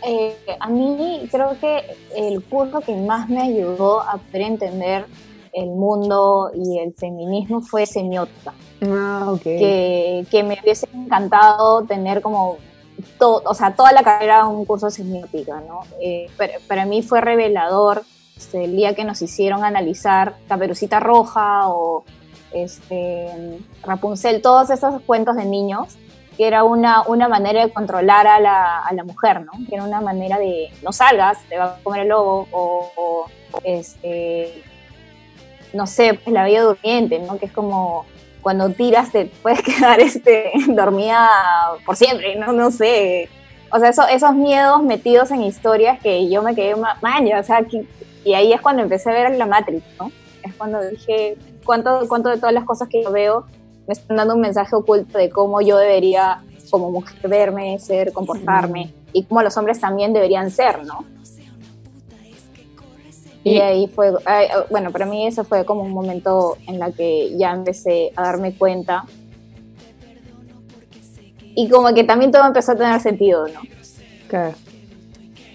Eh, 0.06 0.36
a 0.60 0.70
mí 0.70 1.28
creo 1.32 1.58
que 1.60 1.84
el 2.16 2.44
curso 2.44 2.82
que 2.82 2.96
más 2.96 3.30
me 3.30 3.42
ayudó 3.42 4.02
a 4.02 4.18
poder 4.18 4.42
entender 4.42 5.06
el 5.54 5.70
mundo 5.70 6.52
y 6.54 6.80
el 6.80 6.94
feminismo 6.94 7.62
fue 7.62 7.86
semiótica. 7.86 8.54
Ah, 8.82 9.34
que, 9.42 10.26
que, 10.30 10.44
me 10.44 10.60
hubiese 10.62 10.88
encantado 10.94 11.84
tener 11.84 12.22
como 12.22 12.58
todo, 13.18 13.42
o 13.46 13.54
sea, 13.54 13.76
toda 13.76 13.92
la 13.92 14.04
carrera 14.04 14.46
un 14.48 14.66
curso 14.66 14.88
de 14.88 14.92
semiótica, 14.92 15.62
¿no? 15.68 15.82
Eh, 16.02 16.28
para, 16.68 16.86
mí 16.86 17.02
fue 17.02 17.22
revelador 17.22 18.04
este, 18.36 18.66
el 18.66 18.76
día 18.76 18.96
que 18.96 19.04
nos 19.04 19.22
hicieron 19.22 19.64
analizar 19.64 20.36
Caperucita 20.48 21.00
Roja 21.00 21.70
o 21.70 22.04
este, 22.52 23.60
Rapunzel, 23.84 24.42
todos 24.42 24.70
esos 24.70 25.02
cuentos 25.02 25.36
de 25.36 25.46
niños, 25.46 25.98
que 26.36 26.48
era 26.48 26.64
una, 26.64 27.04
una 27.04 27.28
manera 27.28 27.66
de 27.66 27.72
controlar 27.72 28.28
a 28.28 28.40
la, 28.40 28.80
a 28.80 28.94
la 28.94 29.04
mujer, 29.04 29.42
¿no? 29.42 29.52
Que 29.68 29.76
era 29.76 29.84
una 29.84 30.02
manera 30.02 30.38
de 30.38 30.70
no 30.82 30.92
salgas, 30.92 31.38
te 31.48 31.58
va 31.58 31.66
a 31.66 31.78
comer 31.84 32.02
el 32.02 32.10
lobo, 32.10 32.48
o, 32.52 33.26
este, 33.64 34.64
no 35.74 35.88
sé, 35.88 36.16
pues 36.16 36.34
la 36.34 36.46
vida 36.46 36.62
durmiente, 36.62 37.20
¿no? 37.20 37.38
Que 37.38 37.46
es 37.46 37.52
como 37.52 38.06
cuando 38.42 38.70
tiras 38.70 39.12
te 39.12 39.26
puedes 39.26 39.62
quedar 39.64 40.00
este, 40.00 40.52
dormida 40.68 41.30
por 41.86 41.96
siempre, 41.96 42.36
no, 42.36 42.52
no 42.52 42.72
sé. 42.72 43.30
O 43.72 43.80
sea, 43.80 43.90
esos 43.90 44.36
miedos 44.36 44.84
metidos 44.84 45.32
en 45.32 45.42
historias 45.42 46.00
que 46.00 46.30
yo 46.30 46.44
me 46.44 46.54
quedé 46.54 46.76
maña, 47.02 47.40
o 47.40 47.44
sea, 47.44 47.66
y 48.24 48.34
ahí 48.34 48.54
es 48.54 48.62
cuando 48.62 48.84
empecé 48.84 49.10
a 49.10 49.14
ver 49.14 49.36
la 49.36 49.46
Matrix, 49.46 49.84
¿no? 50.00 50.12
Es 50.44 50.54
cuando 50.56 50.82
dije, 50.88 51.38
¿cuánto, 51.66 52.06
cuánto 52.08 52.30
de 52.30 52.38
todas 52.38 52.54
las 52.54 52.66
cosas 52.66 52.88
que 52.90 53.04
yo 53.04 53.12
veo 53.12 53.46
me 53.88 53.94
están 53.94 54.18
dando 54.18 54.36
un 54.36 54.42
mensaje 54.42 54.76
oculto 54.76 55.18
de 55.18 55.30
cómo 55.30 55.62
yo 55.62 55.78
debería 55.78 56.42
como 56.70 56.90
mujer 56.90 57.30
verme, 57.30 57.78
ser, 57.80 58.14
comportarme, 58.14 58.94
y 59.14 59.24
cómo 59.24 59.44
los 59.44 59.56
hombres 59.58 59.80
también 59.80 60.12
deberían 60.12 60.50
ser, 60.50 60.84
¿no? 60.84 61.06
Y 63.44 63.60
ahí 63.60 63.88
fue, 63.88 64.12
bueno, 64.70 64.92
para 64.92 65.06
mí 65.06 65.28
eso 65.28 65.44
fue 65.44 65.66
como 65.66 65.82
un 65.82 65.92
momento 65.92 66.58
en 66.66 66.80
la 66.80 66.92
que 66.92 67.36
ya 67.38 67.52
empecé 67.52 68.12
a 68.16 68.24
darme 68.24 68.54
cuenta. 68.56 69.04
Y 71.56 71.68
como 71.70 71.94
que 71.94 72.06
también 72.06 72.32
todo 72.32 72.48
empezó 72.48 72.72
a 72.72 72.76
tener 72.76 73.02
sentido, 73.02 73.48
¿no? 73.50 73.60
Claro. 74.30 74.56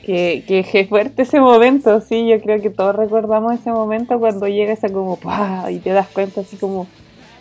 Que, 0.05 0.45
que, 0.47 0.87
fuerte 0.87 1.23
ese 1.23 1.41
momento, 1.41 2.01
sí, 2.01 2.29
yo 2.29 2.41
creo 2.41 2.63
que 2.63 2.71
todos 2.71 2.95
recordamos 2.95 3.55
ese 3.55 3.71
momento 3.71 4.19
cuando 4.19 4.47
llegas 4.49 4.85
a 4.85 4.89
como, 4.89 5.17
¡pah! 5.17 5.71
y 5.71 5.81
te 5.81 5.91
das 5.91 6.09
cuenta 6.09 6.43
así 6.43 6.57
como, 6.57 6.87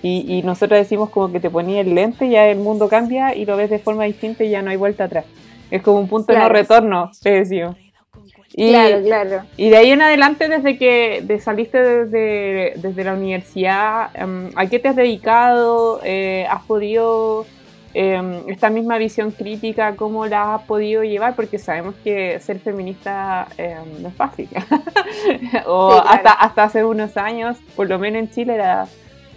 y, 0.02 0.26
y 0.28 0.44
nosotros 0.44 0.80
decimos 0.80 1.10
como 1.10 1.32
que 1.32 1.40
te 1.40 1.50
ponía 1.50 1.82
el 1.82 1.96
lente, 1.96 2.30
ya 2.30 2.48
el 2.48 2.60
mundo 2.60 2.88
cambia 2.88 3.36
y 3.36 3.46
lo 3.46 3.58
ves 3.58 3.70
de 3.70 3.80
forma 3.80 4.04
distinta 4.06 4.44
y 4.44 4.50
ya 4.50 4.62
no 4.62 4.70
hay 4.70 4.78
vuelta 4.78 5.06
atrás. 5.06 5.26
Es 5.72 5.82
como 5.82 6.00
un 6.00 6.08
punto 6.08 6.34
de 6.34 6.40
no 6.40 6.50
retorno, 6.50 7.12
te 7.22 7.32
decimos. 7.32 7.76
Y, 8.54 8.70
claro, 8.70 9.04
claro. 9.04 9.42
Y 9.58 9.70
de 9.70 9.78
ahí 9.78 9.92
en 9.92 10.02
adelante, 10.02 10.48
desde 10.48 10.78
que 10.78 11.40
saliste 11.42 11.80
desde, 11.80 12.74
desde, 12.78 13.04
la 13.04 13.14
universidad, 13.14 14.10
em, 14.16 14.50
¿a 14.56 14.66
qué 14.66 14.80
te 14.80 14.88
has 14.88 14.96
dedicado? 14.96 16.00
Eh, 16.04 16.48
¿Has 16.50 16.64
podido 16.64 17.46
em, 17.94 18.50
esta 18.50 18.70
misma 18.70 18.98
visión 18.98 19.32
crítica, 19.32 19.96
cómo 19.96 20.26
la 20.26 20.56
has 20.56 20.64
podido 20.64 21.04
llevar? 21.04 21.36
Porque 21.36 21.60
sabemos 21.60 21.96
que 22.04 22.40
ser 22.40 22.60
feminista 22.60 23.48
em, 23.58 24.02
no 24.02 24.08
es 24.10 24.16
fácil. 24.16 24.50
o 25.68 26.02
hasta, 26.08 26.32
hasta 26.32 26.64
hace 26.64 26.84
unos 26.84 27.16
años, 27.18 27.58
por 27.76 27.88
lo 27.88 28.00
menos 28.00 28.24
en 28.24 28.32
Chile, 28.32 28.56
era 28.56 28.88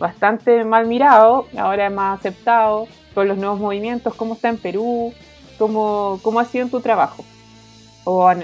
bastante 0.00 0.64
mal 0.64 0.86
mirado, 0.86 1.46
ahora 1.56 1.86
es 1.86 1.92
más 1.92 2.18
aceptado 2.18 2.88
con 3.14 3.28
los 3.28 3.36
nuevos 3.36 3.60
movimientos. 3.60 4.14
¿Cómo 4.14 4.34
está 4.34 4.48
en 4.48 4.58
Perú? 4.58 5.12
¿Cómo, 5.58 6.18
cómo 6.22 6.40
ha 6.40 6.44
sido 6.46 6.64
en 6.64 6.70
tu 6.70 6.80
trabajo? 6.80 7.22
O 8.04 8.28
en, 8.32 8.42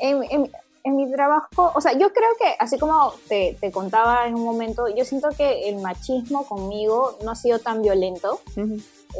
en, 0.00 0.96
mi 0.96 1.12
trabajo, 1.12 1.70
o 1.74 1.80
sea, 1.82 1.92
yo 1.92 2.10
creo 2.14 2.30
que, 2.40 2.54
así 2.58 2.78
como 2.78 3.12
te, 3.28 3.58
contaba 3.70 4.26
en 4.26 4.34
un 4.34 4.44
momento, 4.44 4.88
yo 4.88 5.04
siento 5.04 5.28
que 5.36 5.68
el 5.68 5.76
machismo 5.76 6.46
conmigo 6.46 7.18
no 7.22 7.32
ha 7.32 7.34
sido 7.34 7.58
tan 7.58 7.82
violento. 7.82 8.40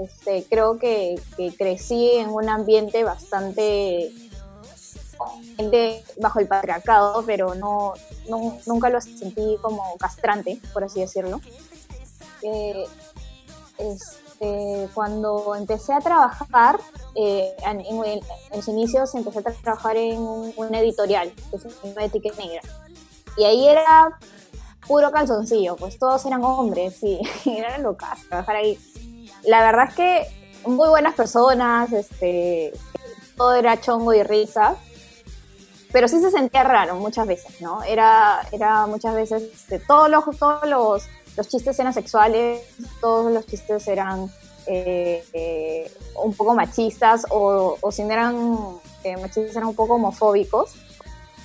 este, 0.03 0.45
creo 0.49 0.79
que, 0.79 1.21
crecí 1.59 2.13
en 2.13 2.31
un 2.31 2.49
ambiente 2.49 3.05
bastante 3.05 4.11
bajo 6.19 6.41
el 6.41 6.49
patriarcado, 6.49 7.23
pero 7.27 7.55
no, 7.55 7.95
nunca 8.67 8.91
lo 8.91 9.01
sentí 9.01 9.57
como 9.61 9.97
castrante, 9.99 10.61
por 10.73 10.85
así 10.85 11.01
decirlo. 11.01 11.41
Eh, 12.43 12.85
este, 13.79 14.89
cuando 14.95 15.55
empecé 15.55 15.93
a 15.93 16.01
trabajar, 16.01 16.79
eh, 17.15 17.53
en, 17.67 17.81
en, 17.81 18.23
sus 18.55 18.69
inicios 18.69 19.15
empecé 19.15 19.41
a 19.41 19.43
trabajar 19.43 19.97
en 19.97 20.19
un, 20.19 20.75
editorial, 20.75 21.33
que 21.51 21.57
es 21.57 21.67
una 21.83 22.05
etiqueta 22.05 22.37
negra. 22.43 22.63
Y 23.37 23.45
ahí 23.45 23.69
era 23.69 24.19
puro 24.87 25.11
calzoncillo, 25.11 25.77
pues 25.77 25.99
todos 25.99 26.25
eran 26.27 26.45
hombres 26.45 27.03
y, 27.03 27.21
era 27.47 27.79
locas 27.79 28.19
trabajar 28.29 28.57
ahí. 28.57 28.79
La 29.45 29.61
verdad 29.61 29.89
es 29.89 29.95
que 29.95 30.27
muy 30.67 30.89
buenas 30.89 31.15
personas, 31.15 31.93
este, 31.93 32.73
todo 33.37 33.55
era 33.55 33.81
chongo 33.81 34.13
y 34.13 34.23
risa, 34.23 34.77
pero 35.93 36.09
sí 36.09 36.21
se 36.21 36.31
sentía 36.31 36.65
raro 36.65 36.97
muchas 36.97 37.27
veces, 37.27 37.61
¿no? 37.61 37.83
Era, 37.83 38.41
era 38.53 38.87
muchas 38.87 39.15
veces, 39.15 39.43
este, 39.43 39.79
todos, 39.79 40.11
los, 40.11 40.25
todos 40.39 40.69
los, 40.69 41.09
los 41.37 41.49
chistes 41.49 41.79
eran 41.79 41.95
sexuales, 41.95 42.63
todos 43.01 43.33
los 43.33 43.47
chistes 43.47 43.87
eran 43.89 44.31
eh, 44.67 45.25
eh, 45.33 45.91
un 46.23 46.35
poco 46.35 46.55
machistas 46.55 47.25
o, 47.31 47.79
si 47.91 48.03
no 48.03 48.13
eran 48.13 48.37
eh, 49.03 49.17
machistas 49.17 49.57
eran 49.57 49.69
un 49.69 49.75
poco 49.75 49.95
homofóbicos. 49.95 50.75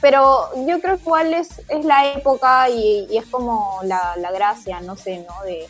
Pero 0.02 0.50
yo 0.68 0.82
creo 0.82 0.98
que 0.98 1.04
igual 1.04 1.34
es, 1.34 1.62
es 1.70 1.86
la 1.86 2.12
época 2.12 2.70
y, 2.70 3.08
es 3.16 3.26
como 3.28 3.80
la, 3.84 4.18
gracia, 4.34 4.82
no 4.82 4.98
sé, 4.98 5.20
¿no? 5.20 5.44
De, 5.46 5.70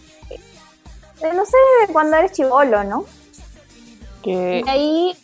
no 1.31 1.45
sé, 1.45 1.57
cuando 1.91 2.17
eres 2.17 2.31
chivolo, 2.31 2.83
¿no? 2.83 3.05
Que... 4.23 4.63
Y 4.65 4.69
ahí, 4.69 5.17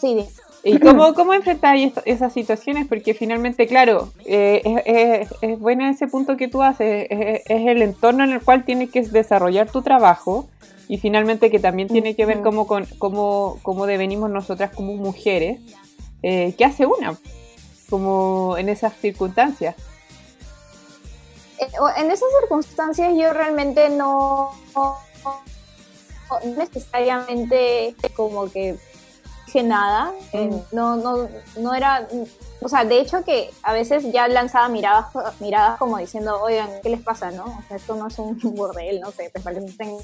sí, 0.00 0.26
¿Y 0.66 0.80
cómo, 0.80 1.14
cómo 1.14 1.32
enfrentáis 1.32 1.92
esas 2.04 2.32
situaciones? 2.32 2.88
Porque 2.88 3.14
finalmente, 3.14 3.68
claro, 3.68 4.12
es, 4.24 5.30
es, 5.40 5.60
bueno 5.60 5.86
ese 5.88 6.08
punto 6.08 6.36
que 6.36 6.48
tú 6.48 6.62
haces, 6.62 7.06
es, 7.08 7.42
el 7.48 7.82
entorno 7.82 8.24
en 8.24 8.32
el 8.32 8.42
cual 8.42 8.64
tienes 8.64 8.90
que 8.90 9.02
desarrollar 9.02 9.70
tu 9.70 9.82
trabajo 9.82 10.48
y 10.88 10.98
finalmente 10.98 11.52
que 11.52 11.60
también 11.60 11.88
tiene 11.88 12.16
que 12.16 12.26
ver 12.26 12.42
cómo, 12.42 12.66
con, 12.66 12.84
cómo, 12.98 13.60
cómo 13.62 13.86
devenimos 13.86 14.28
nosotras 14.28 14.72
como 14.74 14.94
mujeres. 14.94 15.60
Eh, 16.22 16.54
¿Qué 16.58 16.64
hace 16.64 16.84
una 16.84 17.16
como 17.88 18.56
en 18.58 18.68
esas 18.68 18.92
circunstancias? 18.96 19.76
Eh, 21.60 21.68
en 21.98 22.10
esas 22.10 22.28
circunstancias 22.40 23.12
yo 23.16 23.32
realmente 23.32 23.88
no, 23.90 24.50
no 24.74 24.98
necesariamente 26.56 27.94
como 28.16 28.50
que 28.50 28.76
nada, 29.62 30.12
eh, 30.32 30.50
no, 30.72 30.96
no, 30.96 31.28
no 31.58 31.74
era, 31.74 32.06
o 32.60 32.68
sea, 32.68 32.84
de 32.84 33.00
hecho 33.00 33.24
que 33.24 33.50
a 33.62 33.72
veces 33.72 34.12
ya 34.12 34.28
lanzaba 34.28 34.68
miradas, 34.68 35.06
miradas 35.40 35.78
como 35.78 35.98
diciendo, 35.98 36.40
oigan, 36.42 36.68
¿qué 36.82 36.90
les 36.90 37.00
pasa, 37.00 37.30
no? 37.30 37.44
O 37.44 37.62
sea, 37.68 37.76
esto 37.76 37.94
no 37.94 38.08
es 38.08 38.18
un 38.18 38.38
bordel, 38.54 39.00
no 39.00 39.10
sé, 39.12 39.30
te 39.30 39.40
parecen 39.40 39.98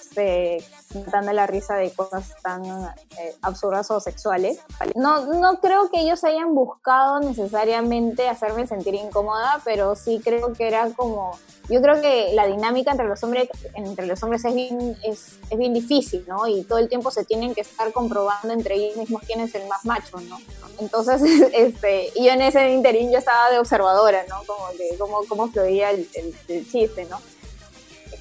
este, 0.00 0.64
dando 1.10 1.32
la 1.32 1.46
risa 1.46 1.76
de 1.76 1.92
cosas 1.92 2.34
tan 2.42 2.64
eh, 2.64 3.34
absurdas 3.42 3.90
o 3.90 4.00
sexuales. 4.00 4.58
No, 4.94 5.26
no 5.34 5.60
creo 5.60 5.90
que 5.90 6.00
ellos 6.00 6.24
hayan 6.24 6.54
buscado 6.54 7.20
necesariamente 7.20 8.28
hacerme 8.28 8.66
sentir 8.66 8.94
incómoda, 8.94 9.60
pero 9.64 9.94
sí 9.94 10.20
creo 10.22 10.52
que 10.52 10.66
era 10.66 10.90
como 10.90 11.32
yo 11.68 11.82
creo 11.82 12.00
que 12.00 12.32
la 12.32 12.46
dinámica 12.46 12.92
entre 12.92 13.06
los 13.06 13.22
hombres, 13.22 13.48
entre 13.74 14.06
los 14.06 14.22
hombres 14.22 14.44
es, 14.44 14.54
bien, 14.54 14.96
es, 15.04 15.38
es, 15.50 15.58
bien 15.58 15.74
difícil, 15.74 16.24
¿no? 16.26 16.48
Y 16.48 16.62
todo 16.62 16.78
el 16.78 16.88
tiempo 16.88 17.10
se 17.10 17.24
tienen 17.24 17.54
que 17.54 17.60
estar 17.60 17.92
comprobando 17.92 18.54
entre 18.54 18.76
ellos 18.76 18.96
mismos 18.96 19.22
quién 19.26 19.40
es 19.40 19.54
el 19.54 19.66
más 19.68 19.84
macho, 19.84 20.18
¿no? 20.20 20.38
Entonces, 20.78 21.20
este, 21.52 22.10
yo 22.16 22.30
en 22.30 22.40
ese 22.40 22.70
interín 22.70 23.12
yo 23.12 23.18
estaba 23.18 23.50
de 23.50 23.58
observadora, 23.58 24.24
¿no? 24.28 24.36
Como 24.46 24.68
que 24.78 24.96
cómo, 24.98 25.20
cómo 25.28 25.48
fluía 25.48 25.90
el, 25.90 26.08
el, 26.48 26.70
chiste, 26.70 27.06
¿no? 27.10 27.18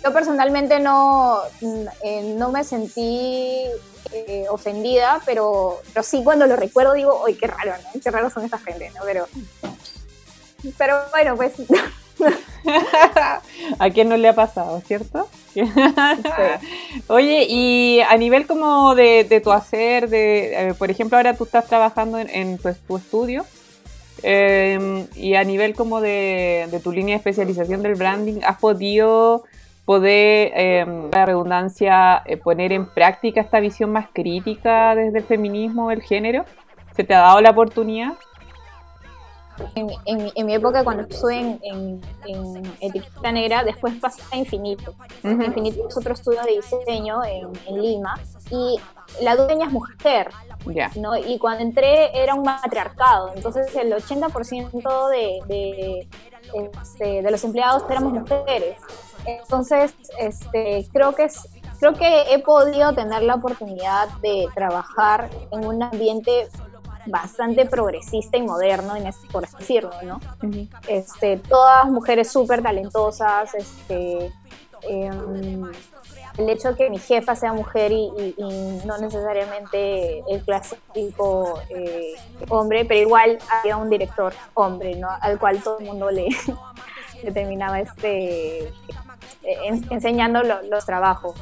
Yo 0.08 0.14
personalmente 0.14 0.80
no, 0.80 1.42
eh, 2.02 2.34
no 2.38 2.50
me 2.50 2.64
sentí 2.64 3.66
eh, 4.14 4.46
ofendida, 4.50 5.20
pero, 5.26 5.82
pero 5.92 6.02
sí 6.02 6.24
cuando 6.24 6.48
lo 6.48 6.56
recuerdo 6.56 6.94
digo, 6.94 7.26
¡ay, 7.28 7.36
qué 7.36 7.46
raro, 7.46 7.74
¿no? 7.94 8.00
Qué 8.00 8.10
raro 8.10 8.30
son 8.30 8.46
esta 8.46 8.58
gente, 8.58 8.90
¿no? 8.96 9.02
Pero, 9.04 9.28
pero 10.78 10.96
bueno, 11.12 11.36
pues 11.36 11.56
¿A 13.80 13.90
quién 13.90 14.08
no 14.08 14.16
le 14.16 14.30
ha 14.30 14.34
pasado, 14.34 14.82
cierto? 14.88 15.28
Oye, 17.08 17.46
y 17.50 18.00
a 18.00 18.16
nivel 18.16 18.48
como 18.48 18.96
de, 18.96 19.42
tu 19.44 19.52
hacer, 19.52 20.08
de, 20.08 20.70
eh, 20.70 20.74
por 20.74 20.90
ejemplo, 20.90 21.18
ahora 21.18 21.36
tú 21.36 21.44
estás 21.44 21.68
trabajando 21.68 22.18
en, 22.18 22.58
tu, 22.60 22.96
estudio, 22.96 23.46
em, 24.24 25.06
y 25.18 25.36
a 25.36 25.44
nivel 25.44 25.76
como 25.76 26.00
de, 26.00 26.80
tu 26.82 26.94
línea 26.94 27.16
de 27.16 27.18
especialización 27.18 27.84
del 27.84 27.96
branding, 27.96 28.40
¿has 28.46 28.58
podido 28.58 29.44
poder, 29.88 30.52
em, 30.54 31.10
la 31.14 31.26
redundancia, 31.26 32.22
eh, 32.26 32.36
poner 32.36 32.74
en 32.74 32.86
práctica 32.88 33.40
esta 33.40 33.62
visión 33.62 33.90
más 33.90 34.08
crítica 34.14 34.94
desde 34.94 35.20
el 35.20 35.24
feminismo, 35.24 35.92
el 35.92 36.02
género? 36.02 36.44
¿Se 36.94 37.06
te 37.06 37.14
ha 37.16 37.20
dado 37.20 37.40
la 37.40 37.52
oportunidad? 37.52 38.16
En, 39.76 40.46
mi 40.46 40.54
época 40.54 40.84
cuando 40.84 41.04
estuve 41.04 41.60
en, 41.62 42.02
etiqueta 42.80 43.32
negra, 43.32 43.64
después 43.64 43.96
pasé 43.96 44.22
a 44.32 44.38
Infinito. 44.38 44.96
Infinito 45.24 45.88
es 45.88 45.98
otro 45.98 46.14
estudio 46.14 46.42
de 46.44 46.56
diseño 46.56 47.24
en, 47.24 47.82
Lima 47.82 48.20
y 48.50 48.80
la 49.22 49.36
dueña 49.36 49.68
es 49.68 49.72
mujer. 49.72 50.30
¿no? 50.96 51.16
Y 51.16 51.38
cuando 51.40 51.64
entré 51.64 52.22
era 52.22 52.36
un 52.36 52.44
matriarcado, 52.44 53.32
entonces 53.36 53.74
el 53.76 53.94
80% 53.94 55.10
de, 55.10 55.40
de, 55.48 56.08
este, 56.82 57.22
de 57.22 57.32
los 57.32 57.44
empleados 57.44 57.84
éramos 57.90 58.14
mujeres. 58.14 58.78
Entonces, 59.26 59.94
este, 60.20 60.88
creo 60.94 61.14
que 61.14 61.26
es, 61.26 61.50
creo 61.80 61.94
que 61.94 62.34
he 62.34 62.40
podido 62.40 62.94
tener 62.94 63.24
la 63.24 63.36
oportunidad 63.36 64.08
de 64.22 64.48
trabajar 64.56 65.30
en 65.52 65.66
un 65.66 65.84
ambiente 65.84 66.48
bastante 67.08 67.66
progresista 67.66 68.38
y 68.38 68.42
moderno, 68.42 68.96
en 68.96 69.12
por 69.32 69.46
así 69.46 69.58
decirlo, 69.58 69.92
¿no? 70.04 70.20
este, 70.88 71.38
todas 71.38 71.90
mujeres 71.90 72.32
súper 72.32 72.62
talentosas, 72.62 73.54
este, 73.56 74.32
em, 74.84 75.72
el 76.38 76.50
hecho 76.50 76.70
de 76.70 76.76
que 76.76 76.90
mi 76.90 77.00
jefa 77.00 77.36
sea 77.36 77.54
mujer 77.54 77.92
y, 77.92 78.36
no 78.86 78.98
necesariamente 79.00 80.20
el 80.30 80.44
clásico 80.44 81.60
eh, 81.70 82.14
hombre, 82.50 82.86
pero 82.86 83.02
igual 83.02 83.40
había 83.50 83.78
un 83.78 83.90
director 83.90 84.34
hombre, 84.54 84.96
¿no? 84.96 85.10
Al 85.22 85.40
cual 85.40 85.64
todo 85.64 85.80
el 85.80 85.86
mundo 85.86 86.12
le, 86.12 86.28
terminaba 87.34 87.80
este, 87.80 88.72
enseñando 89.90 90.44
los 90.44 90.86
trabajos 90.86 91.36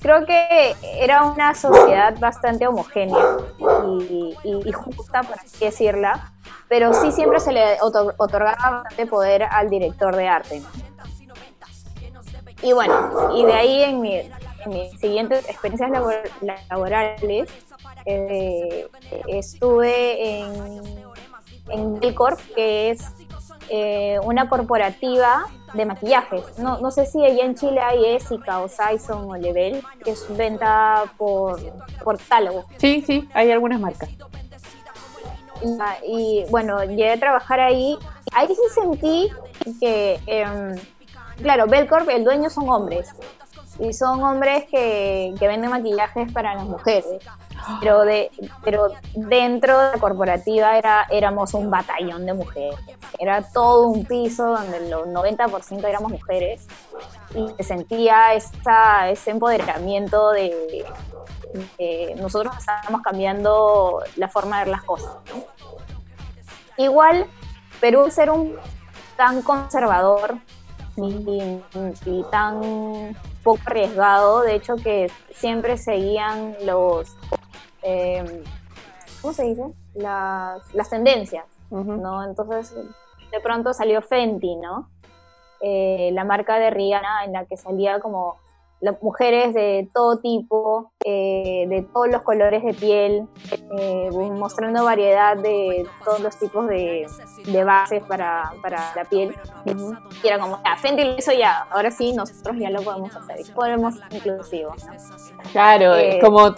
creo 0.00 0.24
que 0.24 0.74
era 0.98 1.24
una 1.24 1.54
sociedad 1.54 2.18
bastante 2.18 2.66
homogénea 2.66 3.36
y, 4.44 4.72
justa, 4.72 5.22
por 5.22 5.38
así 5.38 5.64
decirla, 5.64 6.32
pero 6.68 6.92
sí 6.94 7.12
siempre 7.12 7.40
se 7.40 7.52
le 7.52 7.78
otorgaba 7.80 8.82
bastante 8.82 9.06
poder 9.06 9.42
al 9.44 9.68
director 9.68 10.16
de 10.16 10.28
arte. 10.28 10.62
Y 12.62 12.72
bueno, 12.72 13.36
y 13.36 13.44
de 13.44 13.52
ahí 13.52 13.82
en, 13.82 14.00
mis 14.00 15.00
siguientes 15.00 15.48
experiencias 15.48 15.90
laborales, 16.68 17.48
eh, 18.06 18.88
estuve 19.28 20.40
en, 20.40 20.82
en 21.68 22.00
que 22.54 22.90
es 22.90 23.12
eh, 23.68 24.18
una 24.24 24.48
corporativa 24.48 25.46
de 25.74 25.86
maquillajes. 25.86 26.58
No, 26.58 26.78
no 26.78 26.90
sé 26.90 27.06
si 27.06 27.24
allá 27.24 27.44
en 27.44 27.54
Chile 27.54 27.80
hay 27.80 28.16
Essica 28.16 28.60
o 28.60 28.68
Saison 28.68 29.30
o 29.30 29.36
Level, 29.36 29.82
que 30.04 30.12
es 30.12 30.26
venta 30.36 31.04
por, 31.16 31.60
por 32.02 32.18
catálogo. 32.18 32.64
Sí, 32.78 33.02
sí, 33.06 33.28
hay 33.34 33.50
algunas 33.50 33.80
marcas. 33.80 34.10
Y, 36.06 36.44
bueno, 36.50 36.82
llegué 36.84 37.12
a 37.12 37.20
trabajar 37.20 37.60
ahí. 37.60 37.96
Ahí 38.32 38.48
sí 38.48 38.62
sentí 38.74 39.28
que, 39.78 40.18
eh, 40.26 40.74
claro, 41.42 41.66
Belcorp, 41.66 42.08
el 42.08 42.24
dueño 42.24 42.48
son 42.48 42.68
hombres. 42.68 43.08
Y 43.80 43.92
son 43.92 44.22
hombres 44.22 44.64
que, 44.70 45.34
que 45.38 45.48
venden 45.48 45.70
maquillajes 45.70 46.30
para 46.32 46.54
las 46.54 46.64
mujeres. 46.64 47.06
Pero 47.80 48.02
de 48.02 48.30
pero 48.64 48.88
dentro 49.14 49.78
de 49.78 49.92
la 49.92 49.98
corporativa 49.98 50.78
era 50.78 51.06
éramos 51.10 51.54
un 51.54 51.70
batallón 51.70 52.26
de 52.26 52.34
mujeres. 52.34 52.78
Era 53.18 53.42
todo 53.42 53.88
un 53.88 54.04
piso 54.04 54.46
donde 54.46 54.78
el 54.78 54.92
90% 54.92 55.84
éramos 55.84 56.12
mujeres 56.12 56.66
y 57.34 57.48
se 57.56 57.62
sentía 57.62 58.34
esta, 58.34 59.10
ese 59.10 59.30
empoderamiento 59.30 60.30
de, 60.30 60.84
nosotros 62.16 62.56
estábamos 62.58 63.02
cambiando 63.02 64.02
la 64.16 64.28
forma 64.28 64.58
de 64.58 64.64
ver 64.66 64.72
las 64.72 64.84
cosas 64.84 65.16
igual 66.76 67.26
Perú 67.80 68.10
ser 68.10 68.30
un 68.30 68.56
tan 69.16 69.42
conservador 69.42 70.38
y 70.96 72.22
tan 72.30 73.16
poco 73.42 73.60
arriesgado, 73.66 74.42
de 74.42 74.54
hecho 74.54 74.76
que 74.76 75.10
siempre 75.32 75.76
seguían 75.76 76.56
los 76.64 77.16
eh, 77.82 78.44
¿cómo 79.20 79.34
se 79.34 79.44
dice? 79.44 79.64
Las, 79.94 80.74
las 80.74 80.90
tendencias, 80.90 81.44
¿no? 81.70 82.24
Entonces, 82.24 82.74
de 83.30 83.40
pronto 83.40 83.72
salió 83.72 84.02
Fenty, 84.02 84.56
¿no? 84.56 84.88
Eh, 85.60 86.10
la 86.12 86.24
marca 86.24 86.58
de 86.58 86.70
Rihanna 86.70 87.24
en 87.24 87.32
la 87.32 87.44
que 87.44 87.56
salía 87.56 88.00
como 88.00 88.38
las 88.80 89.02
mujeres 89.02 89.52
de 89.52 89.88
todo 89.92 90.18
tipo, 90.18 90.92
eh, 91.04 91.66
de 91.68 91.82
todos 91.82 92.08
los 92.08 92.22
colores 92.22 92.64
de 92.64 92.72
piel, 92.72 93.26
eh, 93.78 94.08
mostrando 94.10 94.84
variedad 94.84 95.36
de 95.36 95.86
todos 96.02 96.20
los 96.20 96.38
tipos 96.38 96.66
de, 96.66 97.06
de 97.44 97.64
bases 97.64 98.02
para, 98.04 98.52
para, 98.62 98.92
la 98.96 99.04
piel. 99.04 99.34
Y 99.66 100.26
era 100.26 100.38
como, 100.38 100.60
ya, 100.64 100.76
Fenty 100.76 101.04
lo 101.04 101.18
hizo 101.18 101.32
ya, 101.32 101.66
ahora 101.70 101.90
sí, 101.90 102.12
nosotros 102.14 102.56
ya 102.58 102.70
lo 102.70 102.80
podemos 102.82 103.14
hacer, 103.14 103.40
y 103.40 103.50
podemos 103.52 103.96
inclusivos. 104.10 104.82
Claro, 105.52 105.94
es 105.96 106.16
eh, 106.16 106.18
como 106.20 106.54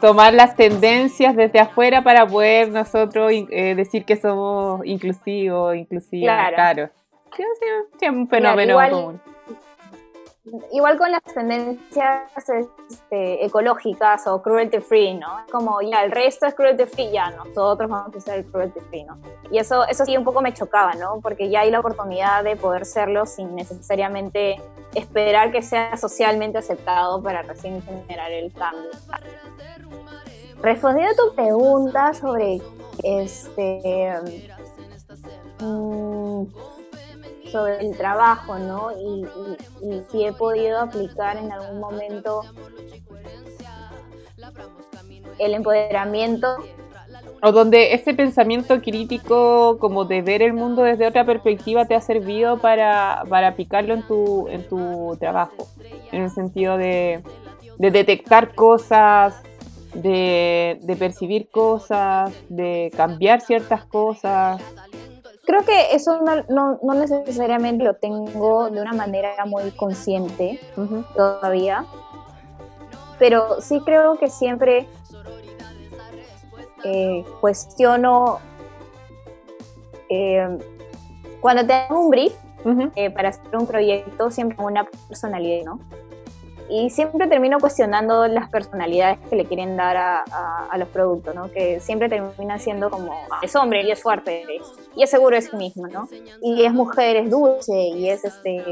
tomar 0.00 0.34
las 0.34 0.56
tendencias 0.56 1.34
desde 1.34 1.60
afuera 1.60 2.04
para 2.04 2.26
poder 2.26 2.70
nosotros 2.70 3.32
decir 3.48 4.04
que 4.04 4.16
somos 4.16 4.84
inclusivos, 4.84 5.76
inclusivos, 5.76 6.26
claro. 6.26 6.54
claro. 6.54 6.90
Sí, 7.34 7.42
sí, 7.98 8.08
un 8.08 8.28
fenómeno 8.28 8.78
común 8.78 9.33
igual 10.72 10.98
con 10.98 11.10
las 11.10 11.22
tendencias 11.22 12.30
este, 12.88 13.44
ecológicas 13.44 14.26
o 14.26 14.42
cruelty 14.42 14.80
free, 14.80 15.14
¿no? 15.14 15.28
Como 15.50 15.80
ya 15.80 16.04
el 16.04 16.10
resto 16.10 16.46
es 16.46 16.54
cruelty 16.54 16.84
free, 16.84 17.12
ya 17.12 17.30
nosotros 17.30 17.88
vamos 17.88 18.14
a 18.14 18.20
ser 18.20 18.44
cruelty 18.46 18.80
free, 18.80 19.04
¿no? 19.04 19.18
Y 19.50 19.58
eso, 19.58 19.86
eso 19.86 20.04
sí 20.04 20.16
un 20.16 20.24
poco 20.24 20.42
me 20.42 20.52
chocaba, 20.52 20.94
¿no? 20.94 21.20
Porque 21.22 21.48
ya 21.48 21.60
hay 21.60 21.70
la 21.70 21.80
oportunidad 21.80 22.44
de 22.44 22.56
poder 22.56 22.84
serlo 22.84 23.24
sin 23.26 23.54
necesariamente 23.54 24.60
esperar 24.94 25.50
que 25.50 25.62
sea 25.62 25.96
socialmente 25.96 26.58
aceptado 26.58 27.22
para 27.22 27.42
recién 27.42 27.82
generar 27.82 28.30
el 28.30 28.52
cambio. 28.52 28.90
Respondiendo 30.62 31.12
a 31.12 31.16
tu 31.16 31.34
pregunta 31.34 32.14
sobre 32.14 32.60
este. 33.02 34.12
Mm, 35.60 36.44
sobre 37.54 37.86
el 37.86 37.96
trabajo, 37.96 38.58
¿no? 38.58 38.90
Y, 38.90 39.24
si 40.10 40.24
he 40.24 40.32
podido 40.32 40.80
aplicar 40.80 41.36
en 41.36 41.52
algún 41.52 41.78
momento 41.78 42.40
el 45.38 45.54
empoderamiento. 45.54 46.48
O 47.42 47.52
donde 47.52 47.94
ese 47.94 48.12
pensamiento 48.12 48.80
crítico, 48.80 49.78
como 49.78 50.04
de 50.04 50.22
ver 50.22 50.42
el 50.42 50.52
mundo 50.52 50.82
desde 50.82 51.06
otra 51.06 51.24
perspectiva, 51.24 51.84
te 51.84 51.94
ha 51.94 52.00
servido 52.00 52.58
para, 52.58 53.22
para 53.28 53.48
aplicarlo 53.48 53.94
en 53.94 54.02
tu, 54.02 54.48
en 54.48 54.68
tu 54.68 55.16
trabajo. 55.20 55.68
En 56.10 56.24
el 56.24 56.30
sentido 56.30 56.76
de, 56.76 57.22
de 57.78 57.90
detectar 57.92 58.56
cosas, 58.56 59.40
de, 59.94 60.80
de 60.82 60.96
percibir 60.96 61.48
cosas, 61.50 62.32
de 62.48 62.90
cambiar 62.96 63.42
ciertas 63.42 63.84
cosas 63.84 64.60
creo 65.46 65.64
que 65.64 65.94
eso 65.94 66.20
no, 66.48 66.78
no, 66.82 66.94
necesariamente 66.94 67.84
lo 67.84 67.94
tengo 67.94 68.70
de 68.70 68.80
una 68.80 68.92
manera 68.92 69.44
muy 69.46 69.70
consciente 69.72 70.60
todavía, 71.16 71.84
pero 73.18 73.60
sí 73.60 73.80
creo 73.84 74.16
que 74.18 74.28
siempre 74.28 74.88
eh, 76.84 77.24
cuestiono 77.40 78.38
eh, 80.08 80.58
cuando 81.40 81.66
tengo 81.66 82.00
un 82.00 82.10
brief 82.10 82.34
eh, 82.96 83.10
para 83.10 83.30
hacer 83.30 83.56
un 83.56 83.66
proyecto, 83.66 84.30
siempre 84.30 84.56
una 84.58 84.84
personalidad, 85.08 85.64
¿no? 85.64 85.80
Y 86.68 86.88
siempre 86.88 87.26
termino 87.26 87.58
cuestionando 87.60 88.26
las 88.26 88.48
personalidades 88.48 89.18
que 89.28 89.36
le 89.36 89.44
quieren 89.44 89.76
dar 89.76 89.96
a, 89.96 90.78
los 90.78 90.88
productos, 90.88 91.34
¿no? 91.34 91.50
Que 91.52 91.78
siempre 91.78 92.08
termina 92.08 92.58
siendo 92.58 92.90
como, 92.90 93.12
ah, 93.12 93.38
es 93.42 93.54
hombre 93.54 93.82
y 93.82 93.90
es 93.90 94.02
fuerte, 94.02 94.44
y 94.96 95.02
es 95.02 95.10
seguro 95.10 95.36
de 95.36 95.42
sí 95.42 95.56
mismo, 95.56 95.86
¿no? 95.86 96.08
Y 96.42 96.64
es 96.64 96.72
mujer, 96.72 97.16
es 97.16 97.30
dulce, 97.30 97.78
y 97.78 98.08
es 98.08 98.24
este 98.24 98.64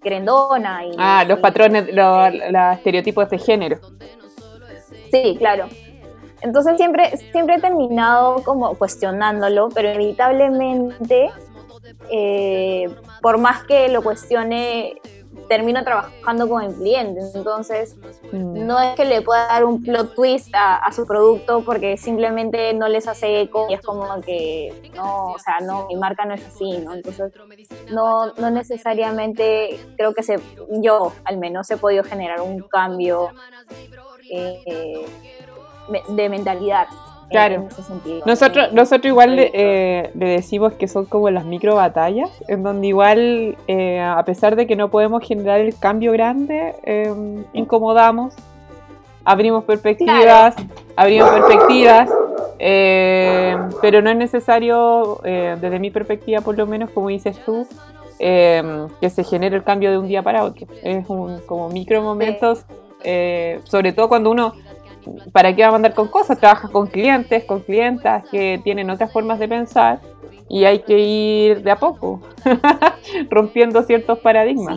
grendona. 0.00 0.86
Y, 0.86 0.94
ah, 0.98 1.24
los 1.26 1.40
patrones, 1.40 1.92
los, 1.92 2.32
estereotipos 2.76 3.28
de 3.28 3.38
género. 3.38 3.78
Sí, 5.10 5.36
claro. 5.38 5.66
Entonces 6.40 6.76
siempre, 6.76 7.16
siempre 7.32 7.56
he 7.56 7.60
terminado 7.60 8.42
como 8.44 8.74
cuestionándolo, 8.74 9.68
pero 9.68 9.90
inevitablemente, 9.90 11.30
eh, 12.10 12.88
por 13.20 13.38
más 13.38 13.64
que 13.64 13.88
lo 13.88 14.02
cuestione, 14.02 14.94
termino 15.48 15.82
trabajando 15.84 16.48
con 16.48 16.62
el 16.62 16.74
cliente. 16.74 17.20
Entonces, 17.34 17.96
mm. 18.32 18.66
no 18.66 18.80
es 18.80 18.94
que 18.94 19.04
le 19.04 19.22
pueda 19.22 19.46
dar 19.46 19.64
un 19.64 19.82
plot 19.82 20.14
twist 20.14 20.52
a, 20.54 20.90
su 20.92 21.06
producto 21.06 21.62
porque 21.64 21.96
simplemente 21.96 22.74
no 22.74 22.88
les 22.88 23.08
hace 23.08 23.40
eco 23.40 23.66
y 23.70 23.74
es 23.74 23.80
como 23.80 24.20
que, 24.20 24.90
no, 24.94 25.32
o 25.32 25.38
sea, 25.38 25.60
no, 25.60 25.86
mi 25.86 25.96
marca 25.96 26.24
no 26.24 26.34
es 26.34 26.46
así, 26.46 26.78
¿no? 26.78 26.92
Entonces, 26.94 27.32
no, 27.90 28.32
no 28.34 28.50
necesariamente 28.50 29.80
creo 29.96 30.12
que 30.12 30.22
se, 30.22 30.38
yo 30.68 31.12
al 31.24 31.38
menos 31.38 31.70
he 31.70 31.76
podido 31.76 32.04
generar 32.04 32.40
un 32.40 32.60
cambio. 32.60 33.30
Eh, 34.30 35.04
de 36.08 36.28
mentalidad. 36.28 36.86
Claro. 37.32 37.68
Nosotros, 38.26 38.72
nosotros 38.72 39.06
igual 39.06 39.36
eh, 39.38 40.10
le, 40.14 40.26
decimos 40.26 40.74
que 40.74 40.86
son 40.86 41.06
como 41.06 41.30
las 41.30 41.44
micro 41.44 41.74
batallas, 41.74 42.30
en 42.46 42.62
donde 42.62 42.86
igual, 42.86 43.56
eh, 43.66 44.00
a 44.00 44.22
pesar 44.24 44.54
de 44.54 44.66
que 44.66 44.76
no 44.76 44.88
podemos 44.88 45.26
generar 45.26 45.60
el 45.60 45.76
cambio 45.76 46.12
grande, 46.12 46.74
em, 46.84 47.44
incomodamos, 47.52 48.34
abrimos 49.24 49.64
perspectivas, 49.64 50.54
abrimos 50.94 51.30
perspectivas, 51.30 52.10
em, 52.58 53.70
pero 53.80 54.02
no 54.02 54.10
es 54.10 54.16
necesario, 54.16 55.20
eh, 55.24 55.56
desde 55.60 55.78
mi 55.78 55.90
perspectiva 55.90 56.40
por 56.42 56.56
lo 56.56 56.66
menos, 56.66 56.90
como 56.90 57.08
dices 57.08 57.38
tú, 57.44 57.66
em, 58.18 58.88
que 59.00 59.10
se 59.10 59.24
genere 59.24 59.56
el 59.56 59.64
cambio 59.64 59.90
de 59.90 59.98
un 59.98 60.06
día 60.06 60.22
para 60.22 60.44
otro. 60.44 60.66
Es 60.82 61.08
un, 61.08 61.40
como 61.46 61.68
micro 61.70 62.02
momentos, 62.02 62.64
sobre 63.64 63.92
todo 63.92 64.08
cuando 64.08 64.30
uno 64.30 64.52
¿para 65.32 65.54
qué 65.54 65.62
va 65.62 65.68
a 65.68 65.72
mandar 65.72 65.94
con 65.94 66.08
cosas? 66.08 66.38
Trabajas 66.38 66.70
con 66.70 66.86
clientes, 66.86 67.44
con 67.44 67.60
clientas 67.60 68.24
que 68.30 68.60
tienen 68.62 68.90
otras 68.90 69.12
formas 69.12 69.38
de 69.38 69.48
pensar 69.48 70.00
y 70.48 70.64
hay 70.64 70.80
que 70.80 70.98
ir 70.98 71.62
de 71.62 71.70
a 71.70 71.76
poco, 71.76 72.20
rompiendo 73.30 73.82
ciertos 73.82 74.18
paradigmas. 74.18 74.76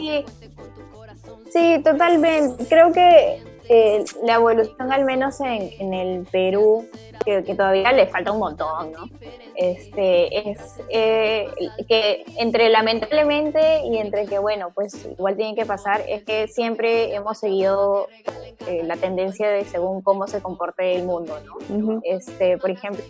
Sí, 1.52 1.82
totalmente. 1.84 2.66
Creo 2.68 2.92
que 2.92 3.42
eh, 3.68 4.06
la 4.24 4.36
evolución, 4.36 4.92
al 4.92 5.06
menos 5.06 5.40
en, 5.42 5.94
el 5.94 6.26
Perú, 6.32 6.86
que, 7.24 7.42
todavía 7.42 7.92
le 7.94 8.06
falta 8.08 8.32
un 8.32 8.40
montón, 8.40 8.92
¿no? 8.92 9.06
Este, 9.56 10.52
es 10.52 10.60
eh, 10.90 11.48
que 11.88 12.26
entre 12.38 12.70
lamentablemente 12.70 13.86
y 13.86 13.98
entre 13.98 14.26
que, 14.26 14.38
bueno, 14.38 14.70
pues 14.76 15.06
igual 15.06 15.36
tiene 15.36 15.56
que 15.56 15.66
pasar, 15.66 16.04
es 16.08 16.24
que 16.24 16.48
siempre 16.48 17.16
hemos 17.16 17.40
seguido 17.40 18.08
eh, 18.68 18.84
la 18.84 18.98
tendencia 18.98 19.50
de 19.50 19.66
según 19.66 20.02
cómo 20.02 20.28
se 20.28 20.42
comporte 20.42 20.96
el 20.96 21.06
mundo, 21.06 21.40
¿no? 21.70 22.02
este, 22.04 22.58
por 22.58 22.70
ejemplo, 22.70 23.04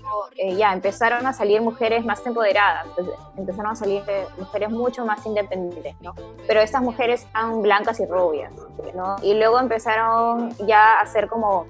ya 0.57 0.71
empezaron 0.71 1.25
a 1.27 1.33
salir 1.33 1.61
mujeres 1.61 2.05
más 2.05 2.25
empoderadas, 2.25 2.85
pues, 2.95 3.07
empezaron 3.37 3.71
a 3.71 3.75
salir 3.75 4.03
mujeres 4.37 4.69
mucho 4.69 5.05
más 5.05 5.25
independientes, 5.25 5.95
¿no? 6.01 6.13
Pero 6.47 6.61
estas 6.61 6.81
mujeres 6.81 7.27
eran 7.31 7.61
blancas 7.61 7.99
y 7.99 8.05
rubias, 8.05 8.53
¿no? 8.95 9.15
Y 9.21 9.33
luego 9.33 9.59
empezaron 9.59 10.44
ya 10.65 10.99
hacer 11.01 11.27
como 11.27 11.67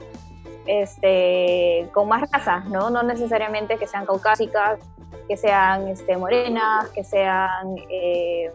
este, 0.67 1.89
con 1.93 2.07
más 2.07 2.29
razas, 2.31 2.65
¿no? 2.65 2.89
No 2.89 3.03
necesariamente 3.03 3.77
que 3.77 3.87
sean 3.87 4.05
caucásicas, 4.05 4.79
que 5.27 5.37
sean 5.37 5.87
este, 5.87 6.17
morenas, 6.17 6.89
que 6.89 7.03
sean 7.03 7.75
eh, 7.89 8.51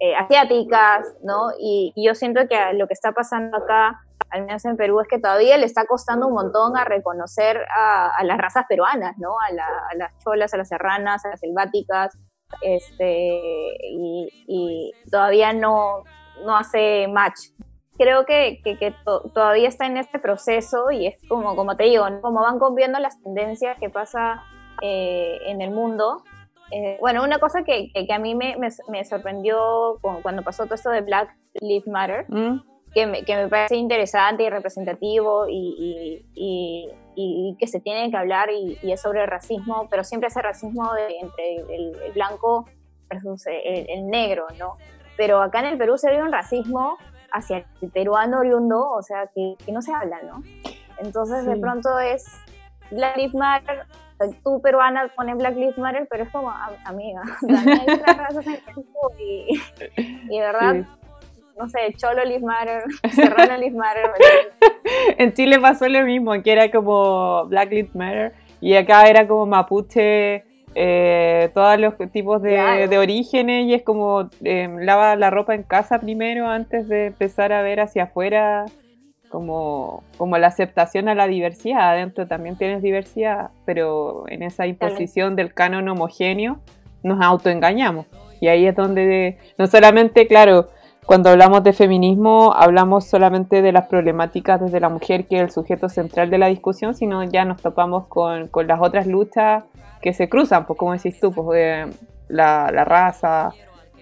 eh, 0.00 0.14
asiáticas, 0.16 1.06
¿no? 1.22 1.50
Y, 1.58 1.92
yo 1.96 2.14
siento 2.14 2.46
que 2.48 2.56
lo 2.74 2.86
que 2.86 2.94
está 2.94 3.12
pasando 3.12 3.56
acá, 3.56 4.00
al 4.30 4.44
menos 4.46 4.64
en 4.64 4.76
Perú, 4.76 5.00
es 5.00 5.08
que 5.08 5.18
todavía 5.18 5.56
le 5.56 5.66
está 5.66 5.84
costando 5.86 6.26
un 6.28 6.34
montón 6.34 6.76
a 6.76 6.84
reconocer 6.84 7.58
a, 7.76 8.22
las 8.24 8.38
razas 8.38 8.64
peruanas, 8.68 9.16
¿no? 9.18 9.34
A, 9.38 9.52
las 9.96 10.18
cholas, 10.18 10.52
a 10.54 10.56
las 10.56 10.68
serranas, 10.68 11.24
a 11.24 11.30
las 11.30 11.40
selváticas, 11.40 12.16
este, 12.60 13.30
y, 13.88 14.92
todavía 15.10 15.52
no, 15.52 16.04
no 16.44 16.56
hace 16.56 17.08
match 17.08 17.50
creo 17.98 18.24
que, 18.24 18.60
que, 18.62 18.94
todavía 19.34 19.68
está 19.68 19.86
en 19.86 19.96
este 19.96 20.18
proceso 20.18 20.90
y 20.90 21.06
es 21.06 21.18
como, 21.28 21.54
como 21.56 21.76
te 21.76 21.84
digo, 21.84 22.04
como 22.20 22.40
van 22.40 22.58
cambiando 22.58 22.98
las 22.98 23.20
tendencias 23.22 23.78
que 23.78 23.90
pasa 23.90 24.42
eh, 24.80 25.38
en 25.46 25.60
el 25.60 25.70
mundo. 25.70 26.22
Eh, 26.70 26.96
bueno, 27.00 27.22
una 27.22 27.38
cosa 27.38 27.64
que, 27.64 27.90
que 27.92 28.12
a 28.12 28.18
mí 28.18 28.34
me, 28.34 28.56
me, 28.56 29.04
sorprendió 29.04 29.98
cuando 30.22 30.42
pasó 30.42 30.64
todo 30.64 30.74
esto 30.74 30.90
de 30.90 31.02
Black 31.02 31.36
Lives 31.60 31.86
Matter, 31.86 32.24
mm. 32.28 32.62
que, 32.94 33.06
me, 33.06 33.24
que, 33.24 33.36
me, 33.36 33.48
parece 33.48 33.76
interesante 33.76 34.44
y 34.44 34.48
representativo 34.48 35.46
y, 35.48 36.24
y, 36.34 36.88
y, 37.14 37.56
que 37.58 37.66
se 37.66 37.80
tiene 37.80 38.10
que 38.10 38.16
hablar 38.16 38.50
y, 38.50 38.78
es 38.90 39.02
sobre 39.02 39.20
el 39.20 39.28
racismo, 39.28 39.86
pero 39.90 40.02
siempre 40.02 40.28
ese 40.28 40.40
racismo 40.40 40.94
de, 40.94 41.18
entre 41.18 41.56
el, 41.56 42.12
blanco 42.14 42.64
versus 43.10 43.46
el, 43.48 43.86
el 43.90 44.06
negro, 44.06 44.46
¿no? 44.58 44.72
Pero 45.18 45.42
acá 45.42 45.60
en 45.60 45.66
el 45.66 45.78
Perú 45.78 45.98
se 45.98 46.10
ve 46.10 46.22
un 46.22 46.32
racismo 46.32 46.96
hacia 47.32 47.64
el 47.80 47.90
peruano 47.90 48.40
oriundo, 48.40 48.90
o 48.90 49.02
sea, 49.02 49.28
que, 49.34 49.54
que 49.64 49.72
no 49.72 49.82
se 49.82 49.92
habla, 49.92 50.18
¿no? 50.22 50.42
Entonces 50.98 51.46
de 51.46 51.56
pronto 51.56 51.98
es 51.98 52.24
Black 52.90 53.16
Lives 53.16 53.34
Matter, 53.34 53.86
tú 54.44 54.60
peruana 54.60 55.10
pones 55.16 55.36
Black 55.36 55.56
Lives 55.56 55.78
Matter, 55.78 56.06
pero 56.10 56.24
es 56.24 56.30
como, 56.30 56.52
amiga, 56.84 57.22
también 57.40 57.80
hay 57.80 57.94
otras 57.94 58.16
razas 58.16 58.46
en 58.46 58.60
y, 59.18 59.60
y 60.30 60.38
de 60.38 60.40
verdad... 60.40 60.86
no 61.58 61.68
sé, 61.68 61.92
Cholo 61.96 62.24
Lives 62.24 62.42
Matter, 62.42 62.82
Serrano 63.12 63.56
Lives 63.58 63.74
Matter. 63.74 64.10
en 65.18 65.34
Chile 65.34 65.60
pasó 65.60 65.86
lo 65.86 66.02
mismo, 66.02 66.32
que 66.42 66.50
era 66.50 66.70
como 66.70 67.44
Black 67.46 67.70
Lives 67.70 67.94
Matter, 67.94 68.32
y 68.60 68.74
acá 68.74 69.06
era 69.06 69.28
como 69.28 69.46
Mapuche 69.46 70.44
eh, 70.74 71.50
todos 71.54 71.78
los 71.78 71.94
tipos 72.10 72.40
de, 72.40 72.88
de, 72.88 72.98
orígenes 72.98 73.66
y 73.66 73.74
es 73.74 73.82
como 73.82 74.30
eh, 74.42 74.68
lava 74.80 75.16
la 75.16 75.30
ropa 75.30 75.54
en 75.54 75.64
casa 75.64 75.98
primero 75.98 76.48
antes 76.48 76.88
de 76.88 77.06
empezar 77.06 77.52
a 77.52 77.62
ver 77.62 77.80
hacia 77.80 78.04
afuera 78.04 78.64
como, 79.28 80.02
como 80.16 80.38
la 80.38 80.46
aceptación 80.46 81.08
a 81.08 81.14
la 81.14 81.26
diversidad. 81.26 81.90
Adentro 81.90 82.26
también 82.26 82.56
tienes 82.56 82.82
diversidad, 82.82 83.50
pero 83.64 84.24
en 84.28 84.42
esa 84.42 84.66
imposición 84.66 85.36
del 85.36 85.52
canon 85.52 85.88
homogéneo 85.88 86.58
nos 87.02 87.20
autoengañamos. 87.20 88.06
Y 88.40 88.48
ahí 88.48 88.66
es 88.66 88.74
donde 88.74 89.38
no 89.58 89.66
solamente, 89.66 90.26
claro, 90.26 90.68
cuando 91.04 91.30
hablamos 91.30 91.64
de 91.64 91.72
feminismo 91.72 92.52
hablamos 92.54 93.06
solamente 93.06 93.60
de 93.60 93.72
las 93.72 93.88
problemáticas 93.88 94.60
desde 94.60 94.80
la 94.80 94.88
mujer, 94.88 95.26
que 95.26 95.36
es 95.36 95.42
el 95.42 95.50
sujeto 95.50 95.88
central 95.88 96.30
de 96.30 96.38
la 96.38 96.46
discusión, 96.46 96.94
sino 96.94 97.24
ya 97.24 97.44
nos 97.44 97.60
topamos 97.60 98.06
con, 98.06 98.48
con 98.48 98.66
las 98.66 98.80
otras 98.80 99.06
luchas 99.06 99.64
que 100.02 100.12
se 100.12 100.28
cruzan, 100.28 100.66
pues 100.66 100.78
como 100.78 100.92
decís 100.92 101.18
tú, 101.20 101.32
pues 101.32 101.88
la, 102.28 102.70
la, 102.72 102.84
raza, 102.84 103.50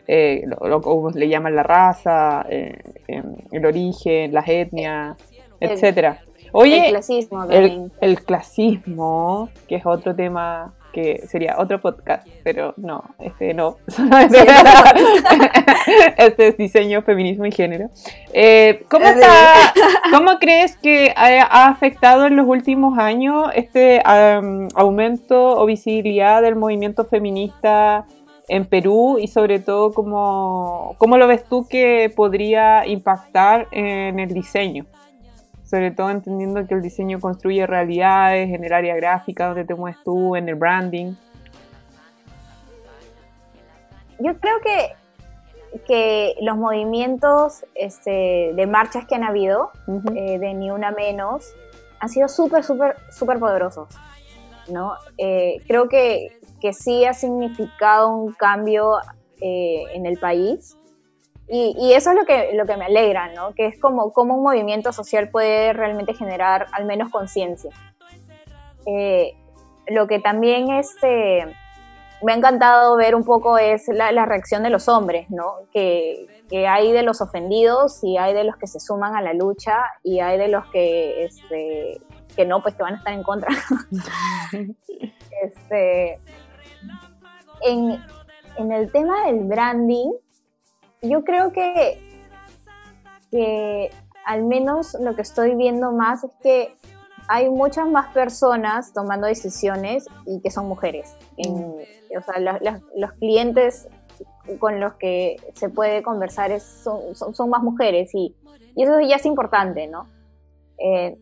eh, 0.09 0.43
lo, 0.47 0.81
que 0.81 1.19
le 1.19 1.29
llaman 1.29 1.55
la 1.55 1.63
raza, 1.63 2.45
eh, 2.49 2.77
em, 3.07 3.37
el 3.53 3.67
origen, 3.67 4.33
las 4.33 4.49
etnias, 4.49 5.17
etcétera. 5.61 6.23
Oye, 6.53 6.87
el 6.87 6.91
clasismo, 6.91 7.45
el 8.01 8.25
clasismo, 8.25 9.51
que 9.69 9.77
es 9.77 9.87
otro 9.87 10.17
tema 10.17 10.75
que 10.93 11.27
sería 11.27 11.57
otro 11.59 11.81
podcast, 11.81 12.27
pero 12.45 12.75
no, 12.77 13.03
este 13.19 13.55
no. 13.55 13.79
este 16.17 16.49
es 16.49 16.57
diseño, 16.57 17.03
feminismo 17.03 17.47
y 17.47 17.53
género. 17.53 17.91
Eh, 18.33 18.85
¿cómo, 18.89 19.07
¿Cómo 20.13 20.39
crees 20.39 20.77
que 20.77 21.13
ha, 21.17 21.69
afectado 21.69 22.27
en 22.27 22.37
los 22.37 22.47
últimos 22.47 22.99
años 22.99 23.51
este 23.55 24.03
aumento 24.05 25.57
o 25.57 25.67
visibilidad 25.67 26.43
del 26.43 26.57
movimiento 26.57 27.05
feminista 27.05 28.07
en 28.49 28.67
Perú 28.67 29.19
y 29.21 29.29
sobre 29.29 29.61
todo 29.61 29.93
cómo, 29.93 30.97
cómo 30.99 31.17
lo 31.17 31.29
ves 31.29 31.45
tú 31.45 31.69
que 31.69 32.13
podría 32.15 32.87
impactar 32.87 33.69
en 33.71 34.19
el 34.19 34.35
diseño? 34.35 34.87
Sobre 35.71 35.93
todo 35.93 36.11
entendiendo 36.11 36.67
que 36.67 36.75
el 36.75 36.83
diseño 36.83 37.21
construye 37.21 37.65
realidades 37.65 38.53
en 38.53 38.65
el 38.65 38.73
área 38.73 38.97
gráfica 38.97 39.47
donde 39.47 39.65
te 39.65 39.75
mueves 39.75 40.03
tú, 40.03 40.35
en 40.35 40.49
el 40.49 40.57
branding. 40.57 41.15
Yo 44.19 44.37
creo 44.41 44.61
que 44.63 44.95
que 45.87 46.35
los 46.41 46.57
movimientos 46.57 47.65
este, 47.75 48.53
de 48.55 48.67
marchas 48.67 49.07
que 49.07 49.15
han 49.15 49.23
habido, 49.23 49.71
eh, 50.17 50.39
de 50.39 50.55
Ni 50.55 50.71
Una 50.71 50.91
Menos, 50.91 51.55
han 52.01 52.09
sido 52.09 52.29
súper, 52.29 52.65
súper, 52.65 52.97
súper 53.11 53.39
poderosos. 53.39 53.89
¿no? 54.69 54.95
Eh, 55.19 55.63
creo 55.67 55.89
que, 55.89 56.39
que, 56.61 56.73
sí 56.73 57.05
ha 57.05 57.15
significado 57.15 58.11
un 58.11 58.33
cambio 58.33 58.99
eh, 59.41 59.85
en 59.95 60.07
el 60.07 60.19
país. 60.19 60.77
Y, 61.53 61.75
y, 61.79 61.95
eso 61.95 62.11
es 62.11 62.17
lo 62.17 62.25
que, 62.25 62.53
lo 62.55 62.65
que 62.65 62.77
me 62.77 62.85
alegra, 62.85 63.33
¿no? 63.35 63.55
que 63.55 63.67
es 63.67 63.81
como, 63.81 64.13
como 64.13 64.37
un 64.37 64.45
movimiento 64.45 64.93
social 64.93 65.31
puede 65.31 65.73
realmente 65.73 66.15
generar 66.15 66.67
al 66.73 66.85
menos 66.85 67.11
conciencia. 67.11 67.71
lo 69.89 70.07
que 70.07 70.21
también 70.21 70.71
este, 70.71 71.45
me 72.23 72.33
ha 72.33 72.37
encantado 72.37 72.97
ver 72.97 73.15
un 73.15 73.25
poco 73.25 73.59
es 73.59 73.89
la, 73.89 74.13
la 74.13 74.27
reacción 74.27 74.63
de 74.63 74.71
los 74.71 74.89
hombres, 74.89 75.31
¿no? 75.31 75.55
Que, 75.73 76.27
que, 76.49 76.67
hay 76.67 76.93
de 76.93 77.03
los 77.03 77.21
ofendidos 77.21 78.05
y 78.05 78.19
hay 78.19 78.35
de 78.35 78.45
los 78.45 78.57
que 78.57 78.67
se 78.67 78.81
suman 78.81 79.17
a 79.17 79.23
la 79.23 79.33
lucha 79.33 79.85
y 80.03 80.21
hay 80.21 80.39
de 80.39 80.49
los 80.49 80.67
que, 80.67 81.25
este, 81.25 82.01
que 82.37 82.45
no, 82.45 82.63
pues 82.63 82.75
que 82.75 82.83
van 82.83 82.95
a 82.95 82.99
estar 82.99 83.13
en 83.13 83.23
contra. 83.23 83.49
este, 85.43 86.19
en, 87.63 88.03
en, 88.57 88.73
el 88.73 88.93
tema 88.93 89.27
del 89.27 89.45
branding, 89.45 90.13
yo 91.03 91.25
creo 91.25 91.53
que, 91.53 91.99
que 93.31 93.91
al 94.25 94.45
menos 94.45 94.97
lo 95.01 95.15
que 95.15 95.23
estoy 95.23 95.55
viendo 95.55 95.93
más 95.93 96.25
es 96.25 96.31
que 96.43 96.75
hay 97.29 97.49
muchas 97.49 97.89
más 97.89 98.13
personas 98.13 98.93
tomando 98.93 99.27
decisiones 99.27 100.07
y 100.27 100.41
que 100.41 100.51
son 100.51 100.67
mujeres. 100.67 101.17
En, 101.37 101.55
o 101.55 102.23
sea, 102.23 102.59
los 102.97 103.13
clientes 103.13 103.89
con 104.59 104.81
los 104.81 104.95
que 104.95 105.37
se 105.55 105.69
puede 105.69 106.03
conversar 106.03 106.51
es, 106.51 106.65
son, 106.65 107.15
son, 107.15 107.51
más 107.51 107.63
mujeres 107.63 108.11
y, 108.15 108.35
y, 108.75 108.83
eso 108.83 109.01
ya 109.01 109.17
es 109.17 109.27
importante, 109.27 109.87
¿no? 109.87 110.09
Eh, 110.79 111.17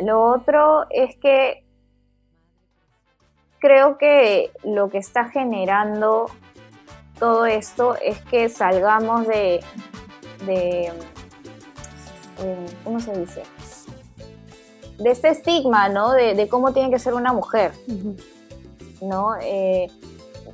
lo 0.00 0.24
otro 0.24 0.86
es 0.90 1.16
que 1.16 1.64
creo 3.58 3.96
que 3.96 4.50
lo 4.64 4.88
que 4.90 4.98
está 4.98 5.26
generando 5.26 6.26
todo 7.18 7.46
esto 7.46 7.96
es 7.96 8.20
que 8.22 8.48
salgamos 8.48 9.26
de, 9.26 9.62
de 10.44 10.92
eh, 12.42 12.66
¿cómo 12.84 13.00
se 13.00 13.12
dice? 13.18 13.42
De 14.98 15.10
este 15.10 15.28
estigma, 15.28 15.88
¿no? 15.88 16.12
De, 16.12 16.34
de, 16.34 16.48
cómo 16.48 16.72
tiene 16.72 16.90
que 16.90 16.98
ser 16.98 17.14
una 17.14 17.32
mujer. 17.32 17.72
¿no? 19.00 19.36
Eh, 19.40 19.88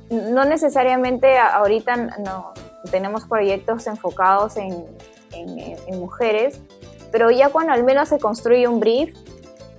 no 0.09 0.45
necesariamente 0.45 1.37
ahorita 1.37 1.95
no, 1.95 2.53
tenemos 2.91 3.25
proyectos 3.25 3.87
enfocados 3.87 4.57
en, 4.57 4.85
mujeres, 5.93 6.59
pero 7.11 7.31
ya 7.31 7.49
cuando 7.49 7.73
al 7.73 7.83
menos 7.83 8.09
se 8.09 8.19
construye 8.19 8.67
un 8.67 8.79
brief, 8.79 9.15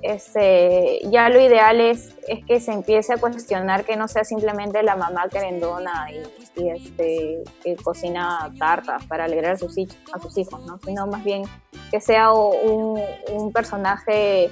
este, 0.02 1.00
ya 1.04 1.28
lo 1.28 1.40
ideal 1.40 1.80
es, 1.80 2.10
es 2.26 2.44
que 2.44 2.58
se 2.58 2.72
empiece 2.72 3.12
a 3.12 3.18
cuestionar 3.18 3.84
que 3.84 3.96
no 3.96 4.08
sea 4.08 4.24
simplemente 4.24 4.82
la 4.82 4.96
mamá 4.96 5.28
querendona 5.28 6.10
y, 6.10 6.43
y 6.56 6.68
este, 6.68 7.42
que 7.62 7.76
cocina 7.76 8.52
tartas 8.58 9.04
para 9.06 9.24
alegrar 9.24 9.52
a 9.52 9.58
sus, 9.58 9.76
a 10.12 10.20
sus 10.20 10.38
hijos, 10.38 10.64
¿no? 10.66 10.78
sino 10.84 11.06
más 11.06 11.24
bien 11.24 11.44
que 11.90 12.00
sea 12.00 12.32
un, 12.32 13.00
un 13.32 13.52
personaje 13.52 14.50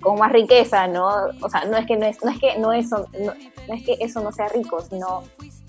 con 0.00 0.18
más 0.18 0.32
riqueza, 0.32 0.86
¿no? 0.86 1.08
O 1.40 1.48
sea, 1.48 1.64
no 1.64 1.76
es 1.76 1.86
que 1.86 1.96
no 1.96 2.06
es, 2.06 2.22
no 2.22 2.30
es 2.30 2.38
que 2.38 2.58
no 2.58 2.72
eso, 2.72 3.06
no, 3.18 3.32
es 3.74 3.84
que 3.84 3.96
eso 4.00 4.20
no 4.20 4.32
sea 4.32 4.48
rico, 4.48 4.80
sino 4.80 5.22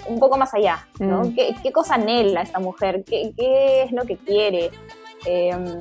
un 0.08 0.19
poco 0.19 0.38
más 0.38 0.54
allá, 0.54 0.88
¿no? 0.99 1.23
Mm. 1.23 1.36
¿Qué, 1.36 1.71
cosa 1.71 1.95
anhela 1.95 2.41
esta 2.41 2.60
mujer? 2.60 3.04
¿Qué, 3.06 3.34
qué 3.36 3.84
es 3.84 3.91
lo 3.91 4.06
que 4.06 4.17
quiere? 4.17 4.71
Em, 5.26 5.80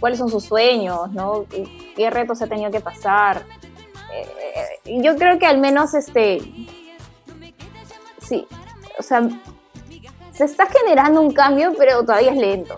¿Cuáles 0.00 0.18
son 0.18 0.28
sus 0.28 0.44
sueños? 0.44 1.10
¿no? 1.12 1.46
¿Qué, 1.96 2.10
retos 2.10 2.42
ha 2.42 2.46
tenido 2.46 2.70
que 2.70 2.80
pasar? 2.80 3.42
Eh, 4.12 5.00
yo 5.02 5.16
creo 5.16 5.38
que 5.38 5.46
al 5.46 5.58
menos 5.58 5.94
este 5.94 6.40
sí, 8.20 8.46
o 8.98 9.02
sea, 9.02 9.28
se 10.32 10.44
está 10.44 10.66
generando 10.66 11.20
un 11.20 11.32
cambio, 11.32 11.74
pero 11.76 12.04
todavía 12.04 12.32
es 12.32 12.38
lento. 12.38 12.76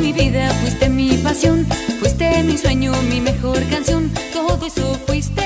mi 0.00 0.12
vida, 0.12 0.48
fuiste 0.54 0.88
mi 0.88 1.16
pasión, 1.18 1.66
fuiste 2.00 2.42
mi 2.42 2.56
sueño, 2.56 2.92
mi 3.10 3.20
mejor 3.20 3.58
canción, 3.68 4.10
todo 4.32 4.66
eso 4.66 4.94
fuiste, 5.06 5.42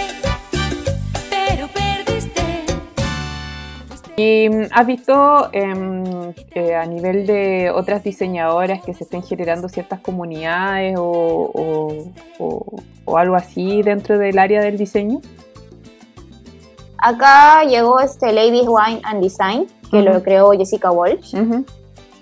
¿Y 4.17 4.49
mm, 4.49 4.67
has 4.71 4.87
visto 4.87 5.49
em, 5.53 6.33
a 6.81 6.87
nivel 6.87 7.27
de 7.27 7.71
otras 7.71 8.05
diseñadoras 8.05 8.83
que 8.83 8.95
se 8.95 9.05
estén 9.05 9.23
generando 9.23 9.69
ciertas 9.69 10.01
comunidades 10.01 10.97
o, 10.99 12.05
algo 13.17 13.37
así 13.37 13.83
dentro 13.83 14.19
del 14.19 14.39
área 14.39 14.63
del 14.63 14.77
diseño? 14.79 15.21
Acá 16.99 17.65
llegó 17.65 18.01
este 18.01 18.33
Ladies 18.33 18.67
Wine 18.67 19.01
and 19.05 19.23
Design, 19.23 19.67
que 19.91 20.03
lo 20.03 20.23
creó 20.23 20.53
Jessica 20.53 20.91
Walsh. 20.91 21.35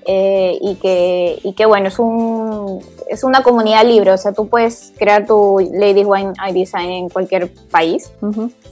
Eh, 0.04 0.58
y, 0.60 0.74
que, 0.76 1.38
y 1.44 1.52
que 1.52 1.64
bueno, 1.64 1.86
es, 1.86 2.00
un, 2.00 2.80
es 3.08 3.22
una 3.22 3.44
comunidad 3.44 3.86
libre, 3.86 4.10
o 4.10 4.18
sea, 4.18 4.32
tú 4.32 4.48
puedes 4.48 4.92
crear 4.98 5.24
tu 5.24 5.60
Ladies 5.72 6.04
Wine 6.04 6.32
I 6.48 6.52
Design 6.52 6.90
en 6.90 7.08
cualquier 7.08 7.52
país. 7.70 8.12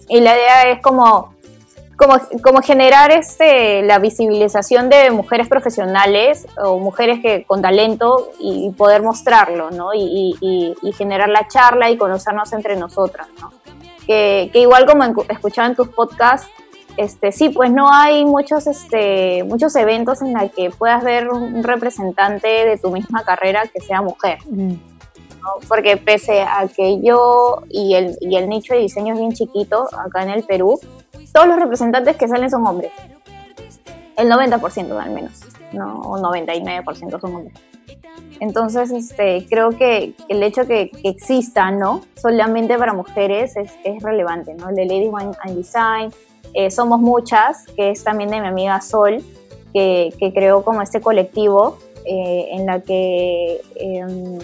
Y 0.09 0.21
la 0.21 0.35
idea 0.35 0.73
es 0.73 0.83
como, 0.83 1.33
como, 2.01 2.15
como 2.43 2.63
generar 2.63 3.13
este, 3.13 3.83
la 3.83 3.99
visibilización 3.99 4.89
de 4.89 5.11
mujeres 5.11 5.49
profesionales 5.49 6.47
o 6.57 6.79
mujeres 6.79 7.21
que, 7.21 7.45
con 7.45 7.61
talento 7.61 8.31
y, 8.39 8.71
poder 8.71 9.03
mostrarlo, 9.03 9.71
¿no? 9.71 9.93
Y, 9.93 10.35
y, 10.41 10.93
generar 10.93 11.29
la 11.29 11.47
charla 11.47 11.91
y 11.91 11.99
conocernos 11.99 12.55
entre 12.55 12.77
nosotras, 12.77 13.29
¿no? 13.39 13.53
Que, 14.07 14.49
que 14.51 14.61
igual 14.61 14.87
como 14.87 15.05
escuchaba 15.29 15.69
en 15.69 15.77
tus 15.77 15.89
podcasts, 15.89 16.49
este, 16.97 17.33
sí, 17.33 17.51
pues 17.51 17.71
no 17.71 17.93
hay 17.93 18.25
muchos, 18.25 18.67
este, 18.67 19.45
muchos 19.45 19.77
eventos 19.77 20.23
en 20.23 20.33
los 20.33 20.51
que 20.53 20.71
puedas 20.71 21.05
ver 21.05 21.29
un 21.29 21.63
representante 21.63 22.49
de 22.49 22.79
tu 22.79 22.91
misma 22.91 23.25
carrera 23.25 23.65
que 23.73 23.81
sea 23.81 24.01
mujer. 24.01 24.39
Mm. 24.49 24.75
Porque 25.69 25.99
pese 25.99 26.43
a 26.43 26.67
que 26.75 27.01
yo 27.03 27.63
y 27.69 27.95
el, 27.95 28.17
y 28.21 28.37
el 28.37 28.49
nicho 28.49 28.73
de 28.75 28.81
diseño 28.81 29.15
es 29.15 29.21
bien 29.21 29.33
chiquito 29.33 29.87
acá 29.99 30.23
en 30.23 30.31
el 30.31 30.45
Perú, 30.45 30.79
todos 31.33 31.49
los 31.49 31.59
representantes 31.59 32.17
que 32.17 32.29
salen 32.29 32.51
son 32.51 32.67
hombres. 32.67 32.93
El 34.17 34.31
90% 34.31 34.99
al 34.99 35.11
menos, 35.11 35.41
¿no? 35.73 36.01
o 36.01 36.19
99% 36.19 37.21
son 37.21 37.35
hombres. 37.35 37.55
Entonces, 38.41 38.91
este, 38.91 39.47
creo 39.49 39.71
que 39.71 40.15
el 40.29 40.43
hecho 40.43 40.67
que, 40.67 40.91
que 40.91 41.09
exista, 41.09 41.71
¿no? 41.71 42.01
Solamente 42.17 42.79
para 42.79 42.95
mujeres 42.95 43.57
es, 43.57 43.71
es 43.85 44.03
relevante, 44.03 44.55
¿no? 44.55 44.71
El 44.71 44.77
de 44.77 44.87
Ladies 44.87 45.13
and 45.43 45.57
Design, 45.57 46.11
eh, 46.55 46.71
Somos 46.71 47.01
Muchas, 47.01 47.65
que 47.77 47.91
es 47.91 48.03
también 48.03 48.31
de 48.31 48.41
mi 48.41 48.49
amiga 48.49 48.81
Sol, 48.81 49.23
que, 49.73 50.33
creó 50.35 50.65
como 50.65 50.83
este 50.83 51.01
colectivo 51.01 51.79
eh, 52.05 52.49
en 52.53 52.67
la 52.67 52.81
que 52.81 53.61
em, 53.77 54.39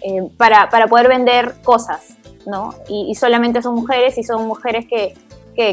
em, 0.00 0.28
para, 0.30 0.68
poder 0.88 1.08
vender 1.08 1.54
cosas, 1.62 2.16
¿no? 2.46 2.74
Y, 2.88 3.14
solamente 3.14 3.60
son 3.62 3.74
mujeres 3.74 4.16
y 4.16 4.22
son 4.22 4.46
mujeres 4.46 4.86
que, 4.86 5.14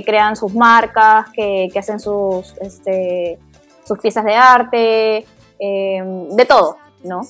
crean 0.05 0.35
sus 0.35 0.53
marcas, 0.53 1.29
que, 1.31 1.69
hacen 1.77 1.99
sus, 1.99 2.55
este, 2.59 3.37
sus 3.85 3.99
piezas 3.99 4.25
de 4.25 4.33
arte, 4.33 5.25
em, 5.59 6.29
de 6.29 6.45
todo, 6.45 6.77
¿no? 7.03 7.21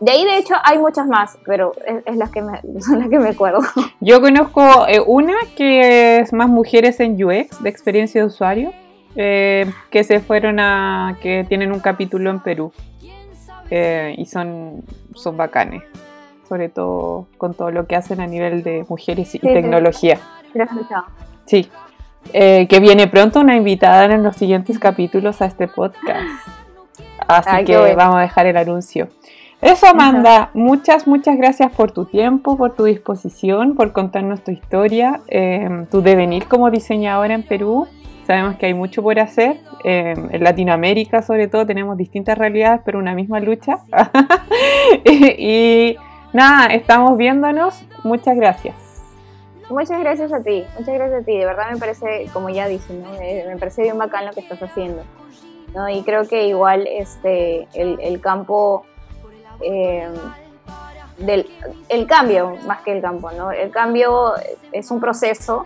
De 0.00 0.10
ahí, 0.10 0.24
de 0.24 0.36
hecho, 0.36 0.54
hay 0.64 0.78
muchas 0.78 1.06
más, 1.06 1.38
pero 1.46 1.72
es, 2.04 2.16
las 2.16 2.30
que 2.30 2.42
me, 2.42 2.60
son 2.80 2.98
las 2.98 3.08
que 3.08 3.18
me 3.18 3.28
acuerdo. 3.28 3.60
Yo 4.00 4.20
conozco 4.20 4.86
eh, 4.88 5.00
una 5.00 5.34
que 5.56 6.18
es 6.18 6.32
más 6.32 6.48
mujeres 6.48 7.00
en 7.00 7.12
UX, 7.22 7.62
de 7.62 7.68
experiencia 7.70 8.20
de 8.20 8.26
usuario, 8.26 8.72
eh, 9.16 9.70
que 9.90 10.04
se 10.04 10.20
fueron 10.20 10.58
a. 10.58 11.16
que 11.22 11.44
tienen 11.48 11.72
un 11.72 11.80
capítulo 11.80 12.30
en 12.30 12.40
Perú. 12.40 12.72
Eh, 13.70 14.14
y 14.18 14.26
son, 14.26 14.82
son 15.14 15.38
bacanes, 15.38 15.82
sobre 16.48 16.68
todo 16.68 17.26
con 17.38 17.54
todo 17.54 17.70
lo 17.70 17.86
que 17.86 17.96
hacen 17.96 18.20
a 18.20 18.26
nivel 18.26 18.62
de 18.62 18.84
mujeres 18.88 19.34
y 19.34 19.38
tecnología. 19.38 20.16
Sí. 20.16 20.43
Que 22.68 22.80
viene 22.80 23.06
pronto 23.06 23.40
una 23.40 23.56
invitada 23.56 24.06
en 24.06 24.22
los 24.22 24.36
siguientes 24.36 24.78
capítulos 24.78 25.42
a 25.42 25.46
este 25.46 25.68
podcast. 25.68 26.22
Así 27.26 27.64
que 27.64 27.94
vamos 27.94 28.16
a 28.16 28.20
dejar 28.20 28.46
el 28.46 28.56
anuncio. 28.56 29.08
Eso, 29.64 29.86
Amanda, 29.86 30.50
muchas, 30.52 31.06
muchas 31.06 31.38
gracias 31.38 31.72
por 31.72 31.90
tu 31.90 32.04
tiempo, 32.04 32.58
por 32.58 32.74
tu 32.74 32.84
disposición, 32.84 33.74
por 33.74 33.92
contarnos 33.92 34.44
tu 34.44 34.50
historia, 34.50 35.20
em, 35.26 35.86
tu 35.86 36.02
devenir 36.02 36.46
como 36.48 36.70
diseñadora 36.70 37.32
en 37.32 37.42
Perú. 37.42 37.86
Sabemos 38.26 38.56
que 38.56 38.66
hay 38.66 38.74
mucho 38.74 39.02
por 39.02 39.18
hacer. 39.18 39.56
Em, 39.82 40.28
en 40.32 40.44
Latinoamérica, 40.44 41.22
sobre 41.22 41.48
todo, 41.48 41.64
tenemos 41.64 41.96
distintas 41.96 42.36
realidades, 42.36 42.82
pero 42.84 42.98
una 42.98 43.14
misma 43.14 43.40
lucha. 43.40 43.78
y, 45.06 45.96
nada, 46.34 46.66
estamos 46.66 47.16
viéndonos. 47.16 47.86
Muchas 48.02 48.36
gracias. 48.36 48.83
Muchas 49.70 49.98
gracias 50.00 50.32
a 50.32 50.42
ti, 50.42 50.64
muchas 50.78 50.94
gracias 50.94 51.22
a 51.22 51.24
ti. 51.24 51.38
De 51.38 51.46
verdad 51.46 51.70
me 51.72 51.78
parece, 51.78 52.28
como 52.32 52.50
ya 52.50 52.68
dije, 52.68 52.92
¿no? 52.92 53.12
me, 53.12 53.56
parece 53.58 53.82
bien 53.82 53.98
bacán 53.98 54.26
lo 54.26 54.32
que 54.32 54.40
estás 54.40 54.62
haciendo. 54.62 55.02
¿no? 55.74 55.88
Y 55.88 56.02
creo 56.02 56.28
que 56.28 56.46
igual 56.46 56.86
este, 56.86 57.66
el, 57.74 58.20
campo, 58.20 58.84
eh, 59.60 60.08
del, 61.18 61.48
el 61.88 62.06
cambio, 62.06 62.56
más 62.66 62.82
que 62.82 62.92
el 62.92 63.02
campo, 63.02 63.30
¿no? 63.32 63.50
El 63.50 63.70
cambio 63.70 64.34
es 64.70 64.90
un 64.90 65.00
proceso 65.00 65.64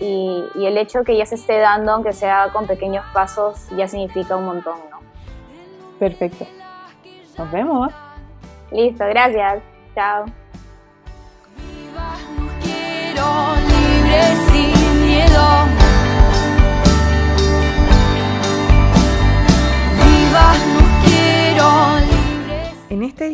y, 0.00 0.44
y, 0.54 0.66
el 0.66 0.78
hecho 0.78 1.04
que 1.04 1.16
ya 1.16 1.26
se 1.26 1.34
esté 1.34 1.58
dando, 1.58 1.92
aunque 1.92 2.12
sea 2.12 2.50
con 2.52 2.66
pequeños 2.66 3.04
pasos, 3.12 3.68
ya 3.76 3.86
significa 3.88 4.36
un 4.36 4.46
montón, 4.46 4.78
¿no? 4.90 4.98
Perfecto. 5.98 6.46
Nos 7.36 7.50
vemos. 7.50 7.92
Listo, 8.70 9.04
gracias. 9.06 9.62
Chao. 9.94 10.26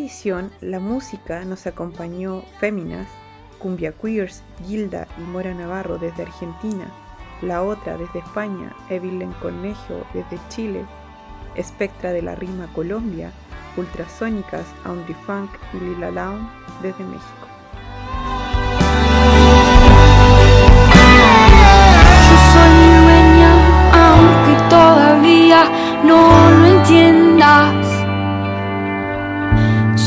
Edición, 0.05 0.51
la 0.61 0.79
música 0.79 1.43
nos 1.45 1.65
acompañó 1.65 2.43
Féminas, 2.59 3.07
Cumbia 3.57 3.91
Queers, 3.91 4.43
Gilda 4.63 5.07
y 5.17 5.21
Mora 5.21 5.51
Navarro 5.51 5.97
desde 5.97 6.21
Argentina, 6.21 6.85
La 7.41 7.63
Otra 7.63 7.97
desde 7.97 8.19
España, 8.19 8.71
Evelyn 8.91 9.31
Cornejo 9.41 10.05
desde 10.13 10.39
Chile, 10.49 10.85
Espectra 11.55 12.11
de 12.11 12.21
la 12.21 12.35
Rima 12.35 12.71
Colombia, 12.73 13.31
Ultrasónicas, 13.77 14.67
Aundry 14.83 15.15
Funk 15.25 15.49
y 15.73 15.77
Lila 15.79 16.11
Laun 16.11 16.47
desde 16.83 17.03
México. 17.03 17.44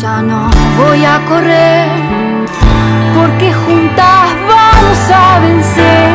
ya 0.08 0.22
no 0.22 0.50
voy 0.78 1.04
a 1.04 1.16
correr, 1.28 1.88
porque 3.16 3.52
juntas 3.52 4.26
vamos 4.52 5.00
a 5.22 5.40
vencer. 5.40 6.07